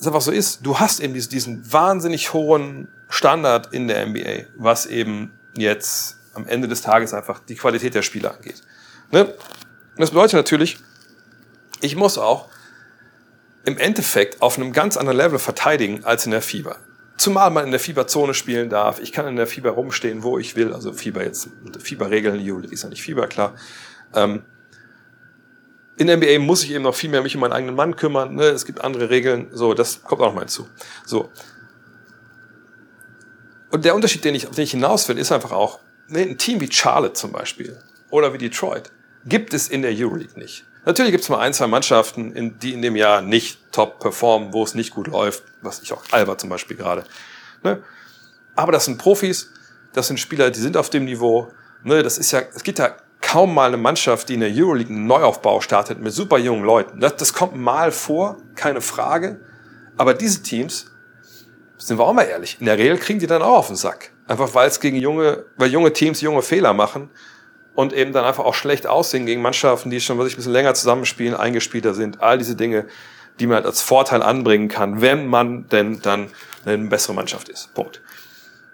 [0.00, 4.84] es einfach so ist, du hast eben diesen wahnsinnig hohen Standard in der NBA, was
[4.84, 8.62] eben jetzt am Ende des Tages einfach die Qualität der Spieler angeht.
[9.12, 9.32] Ne?
[9.96, 10.78] Das bedeutet natürlich,
[11.80, 12.48] ich muss auch
[13.64, 16.76] im Endeffekt auf einem ganz anderen Level verteidigen als in der Fieber.
[17.16, 18.98] Zumal man in der Fieberzone spielen darf.
[18.98, 20.74] Ich kann in der Fieber rumstehen, wo ich will.
[20.74, 21.48] Also Fieber jetzt,
[21.78, 23.54] Fieberregeln, Juli ist ja nicht Fieber, klar.
[24.14, 24.42] Ähm,
[25.96, 28.34] in der NBA muss ich eben noch viel mehr mich um meinen eigenen Mann kümmern.
[28.34, 28.44] Ne?
[28.44, 29.48] Es gibt andere Regeln.
[29.52, 30.68] So, das kommt auch noch mal hinzu.
[31.04, 31.30] So.
[33.70, 36.38] Und der Unterschied, den ich, auf den ich hinaus will, ist einfach auch, ne, ein
[36.38, 37.78] Team wie Charlotte zum Beispiel
[38.10, 38.90] oder wie Detroit
[39.24, 40.64] gibt es in der Euroleague nicht.
[40.84, 44.52] Natürlich gibt es mal ein, zwei Mannschaften, in, die in dem Jahr nicht top performen,
[44.52, 47.04] wo es nicht gut läuft, was ich auch Alba zum Beispiel gerade.
[47.64, 47.82] Ne?
[48.54, 49.50] Aber das sind Profis,
[49.92, 51.50] das sind Spieler, die sind auf dem Niveau.
[51.82, 52.04] Ne?
[52.04, 55.06] Das ist ja, es gibt ja kaum mal eine Mannschaft, die in der Euroleague einen
[55.06, 57.00] Neuaufbau startet mit super jungen Leuten.
[57.00, 59.40] Das, das kommt mal vor, keine Frage.
[59.96, 60.92] Aber diese Teams,
[61.76, 64.12] sind wir auch mal ehrlich, in der Regel kriegen die dann auch auf den Sack.
[64.28, 67.10] Einfach weil es gegen junge, weil junge Teams junge Fehler machen
[67.74, 70.74] und eben dann einfach auch schlecht aussehen gegen Mannschaften, die schon wirklich ein bisschen länger
[70.74, 72.22] zusammenspielen, eingespielter sind.
[72.22, 72.86] All diese Dinge,
[73.40, 76.30] die man halt als Vorteil anbringen kann, wenn man denn dann
[76.64, 77.74] eine bessere Mannschaft ist.
[77.74, 78.00] Punkt.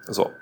[0.06, 0.32] So.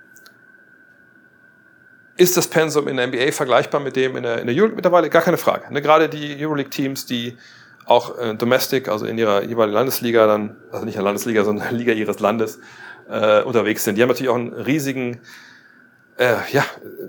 [2.20, 5.08] Ist das Pensum in der NBA vergleichbar mit dem in der, in der Euroleague mittlerweile?
[5.08, 5.72] Gar keine Frage.
[5.72, 5.80] Ne?
[5.80, 7.38] Gerade die Euroleague-Teams, die
[7.86, 11.68] auch äh, Domestic, also in ihrer jeweiligen Landesliga dann, also nicht in der Landesliga, sondern
[11.68, 12.60] in der Liga ihres Landes
[13.08, 13.96] äh, unterwegs sind.
[13.96, 15.20] Die haben natürlich auch einen riesigen
[16.20, 16.64] äh, ja,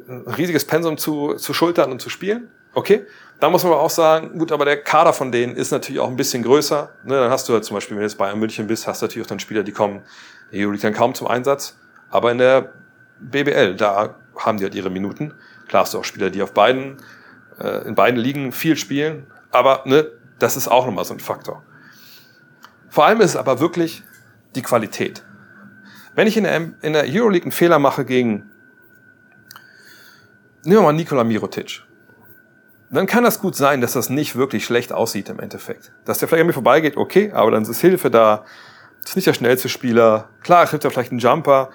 [0.08, 2.50] ein riesiges Pensum zu, zu schultern und zu spielen.
[2.74, 3.06] Okay.
[3.42, 6.08] Da muss man aber auch sagen, gut, aber der Kader von denen ist natürlich auch
[6.08, 6.90] ein bisschen größer.
[7.04, 9.08] Ne, dann hast du halt zum Beispiel, wenn du jetzt Bayern München bist, hast du
[9.08, 10.04] natürlich auch dann Spieler, die kommen,
[10.52, 11.76] die Euroleague dann kaum zum Einsatz.
[12.10, 12.72] Aber in der
[13.20, 14.16] BBL, da
[14.46, 15.34] haben die halt ihre Minuten.
[15.68, 16.98] Klar hast du auch Spieler, die auf beiden,
[17.60, 19.28] äh, in beiden Ligen viel spielen.
[19.52, 20.08] Aber ne,
[20.40, 21.64] das ist auch nochmal so ein Faktor.
[22.90, 24.04] Vor allem ist es aber wirklich
[24.56, 25.24] die Qualität.
[26.14, 28.52] Wenn ich in der, in der Euroleague einen Fehler mache gegen
[30.64, 31.82] Nehmen wir mal Nikola Mirotic.
[32.92, 35.92] Dann kann das gut sein, dass das nicht wirklich schlecht aussieht im Endeffekt.
[36.06, 38.46] Dass der vielleicht an mir vorbeigeht, okay, aber dann ist Hilfe da.
[39.04, 40.30] Ist nicht der schnellste Spieler.
[40.44, 41.72] Klar, trifft er vielleicht einen Jumper,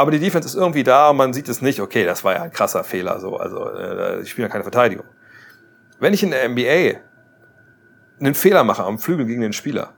[0.00, 1.80] aber die Defense ist irgendwie da und man sieht es nicht.
[1.80, 3.20] Okay, das war ja ein krasser Fehler.
[3.20, 5.06] So, also äh, ich spiele ja keine Verteidigung.
[5.98, 7.00] Wenn ich in der NBA
[8.18, 9.94] einen Fehler mache am Flügel gegen den Spieler,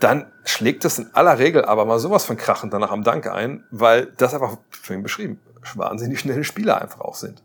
[0.00, 3.64] dann schlägt das in aller Regel aber mal sowas von krachend danach am Dank ein,
[3.70, 5.40] weil das einfach, schon beschrieben,
[5.74, 7.42] wahnsinnig schnelle Spieler einfach auch sind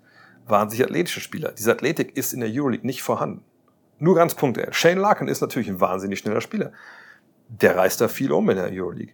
[0.48, 1.52] wahnsinnig athletische Spieler.
[1.52, 3.44] Diese Athletik ist in der Euroleague nicht vorhanden.
[4.00, 4.74] Nur ganz punktuell.
[4.74, 6.72] Shane Larkin ist natürlich ein wahnsinnig schneller Spieler.
[7.48, 9.14] Der reißt da viel um in der Euroleague.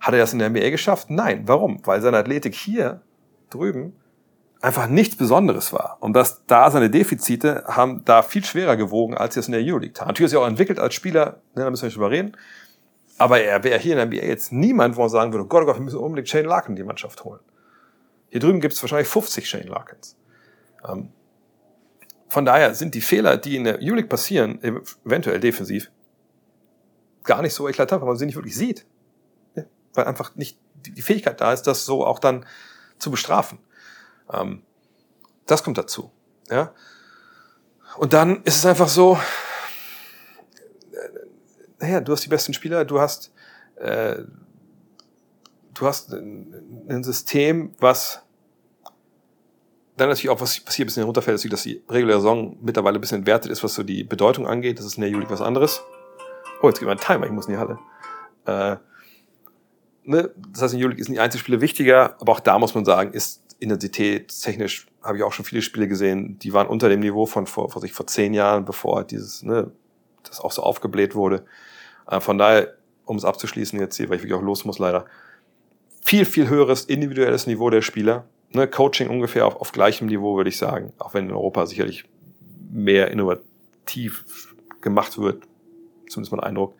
[0.00, 1.10] Hat er das in der NBA geschafft?
[1.10, 1.42] Nein.
[1.46, 1.80] Warum?
[1.84, 3.00] Weil seine Athletik hier
[3.50, 3.94] drüben
[4.60, 5.98] einfach nichts Besonderes war.
[6.00, 9.92] Und dass da seine Defizite haben da viel schwerer gewogen, als es in der Euroleague
[9.92, 10.08] tat.
[10.08, 12.36] Natürlich ist er auch entwickelt als Spieler, ne, da müssen wir nicht drüber reden.
[13.18, 15.66] Aber er wäre hier in der NBA jetzt niemand, wo man sagen würde, Gott, oh
[15.66, 17.40] Gott, wir müssen unbedingt Shane Larkin in die Mannschaft holen.
[18.28, 20.16] Hier drüben gibt es wahrscheinlich 50 Shane Larkins.
[20.86, 21.10] Ähm,
[22.28, 24.60] von daher sind die Fehler, die in der Euroleague passieren,
[25.04, 25.90] eventuell defensiv,
[27.24, 28.84] gar nicht so eklatant, weil man sie nicht wirklich sieht.
[29.96, 32.46] Weil einfach nicht die Fähigkeit da ist, das so auch dann
[32.98, 33.58] zu bestrafen.
[34.32, 34.62] Ähm,
[35.46, 36.10] das kommt dazu.
[36.50, 36.72] Ja?
[37.96, 39.18] Und dann ist es einfach so,
[40.92, 41.08] äh,
[41.78, 43.32] naja, du hast die besten Spieler, du hast,
[43.76, 44.22] äh,
[45.74, 48.22] du hast ein System, was
[49.96, 52.98] dann natürlich auch, was, was hier ein bisschen runterfällt, ist, dass die reguläre Saison mittlerweile
[52.98, 54.78] ein bisschen entwertet ist, was so die Bedeutung angeht.
[54.78, 55.80] Das ist in der Juli was anderes.
[56.60, 57.78] Oh, jetzt geht mein Timer, ich muss in die Halle.
[58.44, 58.76] Äh,
[60.06, 60.30] ne?
[60.52, 63.42] Das heißt, in Juli sind die Einzelspiele wichtiger, aber auch da muss man sagen, ist
[63.58, 67.70] intensitätstechnisch habe ich auch schon viele Spiele gesehen, die waren unter dem Niveau von vor,
[67.70, 69.70] vor, sich vor zehn Jahren, bevor dieses, ne,
[70.24, 71.44] das auch so aufgebläht wurde.
[72.08, 75.06] Äh, von daher, um es abzuschließen jetzt hier, weil ich wirklich auch los muss leider,
[76.02, 78.26] viel, viel höheres individuelles Niveau der Spieler.
[78.50, 82.04] Ne, Coaching ungefähr auf, auf gleichem Niveau, würde ich sagen, auch wenn in Europa sicherlich
[82.70, 84.24] mehr innovativ
[84.80, 85.44] gemacht wird,
[86.08, 86.74] zumindest mein Eindruck.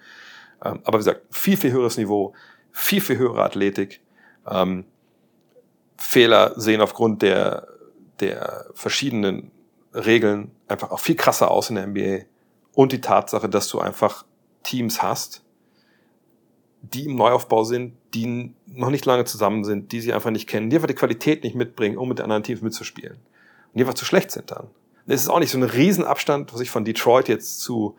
[0.65, 2.35] Ähm, aber wie gesagt, viel, viel höheres Niveau,
[2.77, 4.01] viel, viel höhere Athletik.
[4.47, 4.85] Ähm,
[5.97, 7.69] Fehler sehen aufgrund der,
[8.21, 9.51] der verschiedenen
[9.95, 12.27] Regeln einfach auch viel krasser aus in der NBA.
[12.75, 14.27] Und die Tatsache, dass du einfach
[14.63, 15.43] Teams hast,
[16.83, 20.69] die im Neuaufbau sind, die noch nicht lange zusammen sind, die sie einfach nicht kennen,
[20.69, 23.15] die einfach die Qualität nicht mitbringen, um mit anderen Teams mitzuspielen.
[23.15, 24.69] Und die einfach zu schlecht sind dann.
[25.07, 27.97] Es ist auch nicht so ein Riesenabstand, was ich von Detroit jetzt zu,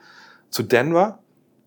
[0.52, 1.20] zu Denver.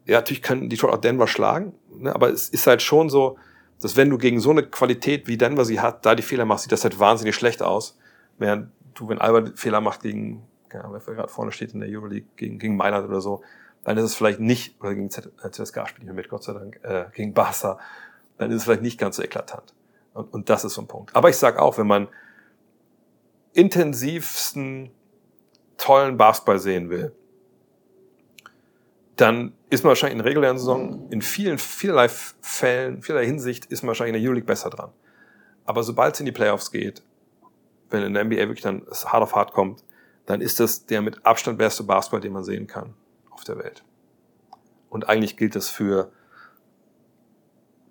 [0.07, 3.37] Ja, natürlich können Detroit auch Denver schlagen, ne, aber es ist halt schon so,
[3.81, 6.65] dass wenn du gegen so eine Qualität wie Denver sie hat, da die Fehler machst,
[6.65, 7.99] sieht das halt wahnsinnig schlecht aus.
[8.39, 11.89] Während du, wenn Albert Fehler macht gegen, keine Ahnung, wer gerade vorne steht in der
[11.89, 13.43] Euroleague, gegen, gegen Mailand oder so,
[13.85, 16.81] dann ist es vielleicht nicht, oder gegen ZSK äh, spiele ich mit, Gott sei Dank,
[16.83, 17.79] äh, gegen Barca,
[18.37, 19.75] dann ist es vielleicht nicht ganz so eklatant.
[20.13, 21.15] Und, und das ist so ein Punkt.
[21.17, 22.09] Aber ich sag auch, wenn man
[23.53, 24.91] intensivsten,
[25.79, 27.15] tollen Basketball sehen will,
[29.17, 33.83] dann ist man wahrscheinlich in der regulären Saison in vielen, vielerlei Fällen, vielerlei Hinsicht ist
[33.83, 34.91] man wahrscheinlich in der Euroleague besser dran.
[35.65, 37.03] Aber sobald es in die Playoffs geht,
[37.89, 39.85] wenn in der NBA wirklich dann hart auf hart kommt,
[40.27, 42.95] dann ist das der mit Abstand beste Basketball, den man sehen kann
[43.31, 43.85] auf der Welt.
[44.89, 46.13] Und eigentlich gilt das für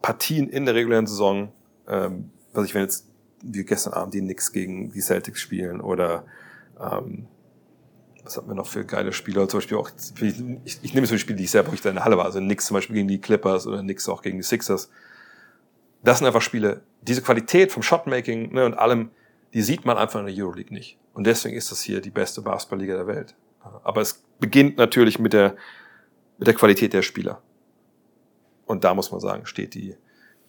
[0.01, 1.53] Partien in der regulären Saison,
[1.88, 3.07] ähm, was ich, wenn jetzt
[3.41, 6.25] wie gestern Abend die Knicks gegen die Celtics spielen oder
[6.80, 7.27] ähm,
[8.30, 9.47] was hatten wir noch für geile Spieler?
[9.49, 9.89] Zum Beispiel auch,
[10.21, 12.15] ich, ich, ich nehme zum Beispiel, die ich selber, wo ich da in der Halle
[12.15, 14.91] war, also Nix zum Beispiel gegen die Clippers oder Nix auch gegen die Sixers.
[16.03, 19.09] Das sind einfach Spiele, diese Qualität vom Shotmaking ne, und allem,
[19.55, 20.99] die sieht man einfach in der Euroleague nicht.
[21.13, 23.36] Und deswegen ist das hier die beste Basketballliga der Welt.
[23.84, 25.55] Aber es beginnt natürlich mit der,
[26.38, 27.41] mit der Qualität der Spieler.
[28.67, 29.97] Und da muss man sagen, steht die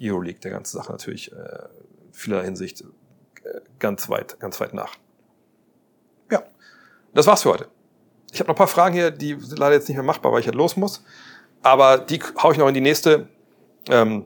[0.00, 1.68] Euroleague der ganzen Sache natürlich äh,
[2.12, 4.96] vieler Hinsicht äh, ganz weit, ganz weit nach.
[7.14, 7.68] Das war's für heute.
[8.32, 10.40] Ich habe noch ein paar Fragen hier, die sind leider jetzt nicht mehr machbar, weil
[10.40, 11.04] ich halt los muss.
[11.62, 13.28] Aber die hau ich noch in die nächste,
[13.88, 14.24] ähm,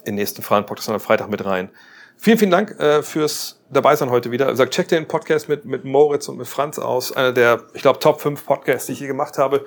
[0.00, 1.70] in den nächsten Fragen-Podcast am Freitag mit rein.
[2.16, 4.54] Vielen, vielen Dank äh, fürs dabei sein heute wieder.
[4.56, 7.12] Sag, check den Podcast mit, mit Moritz und mit Franz aus.
[7.12, 9.64] Einer der, ich glaube, Top 5 Podcasts, die ich je gemacht habe.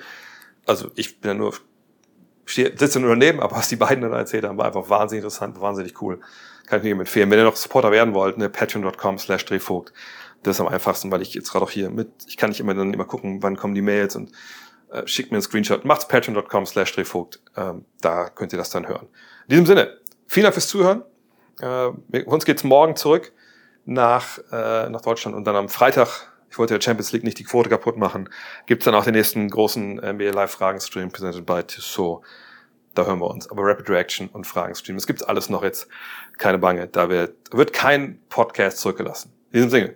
[0.65, 1.53] Also ich bin ja nur,
[2.45, 5.61] stehe, sitze nur daneben, aber was die beiden dann erzählt haben, war einfach wahnsinnig interessant,
[5.61, 6.19] wahnsinnig cool.
[6.65, 7.29] Kann ich mir empfehlen.
[7.31, 9.93] Wenn ihr noch Supporter werden wollt, ne, patreon.com slash drehvogt.
[10.43, 12.73] Das ist am einfachsten, weil ich jetzt gerade auch hier mit, ich kann nicht immer
[12.73, 14.31] dann immer gucken, wann kommen die Mails und
[14.91, 15.85] äh, schickt mir einen Screenshot.
[15.85, 17.41] Macht's patreon.com slash drehvogt.
[17.55, 19.07] Ähm, da könnt ihr das dann hören.
[19.47, 21.03] In diesem Sinne, vielen Dank fürs Zuhören.
[21.61, 23.33] Äh, uns geht's morgen zurück
[23.85, 27.43] nach, äh, nach Deutschland und dann am Freitag, ich wollte der Champions League nicht die
[27.43, 28.29] Quote kaputt machen,
[28.65, 32.21] gibt's dann auch den nächsten großen NBA Live Fragen Stream presented by Tissot.
[32.93, 33.49] Da hören wir uns.
[33.49, 35.87] Aber Rapid Reaction und Fragen Stream, es gibt alles noch jetzt.
[36.37, 39.31] Keine Bange, da wird, wird kein Podcast zurückgelassen.
[39.51, 39.95] In diesem Sinne,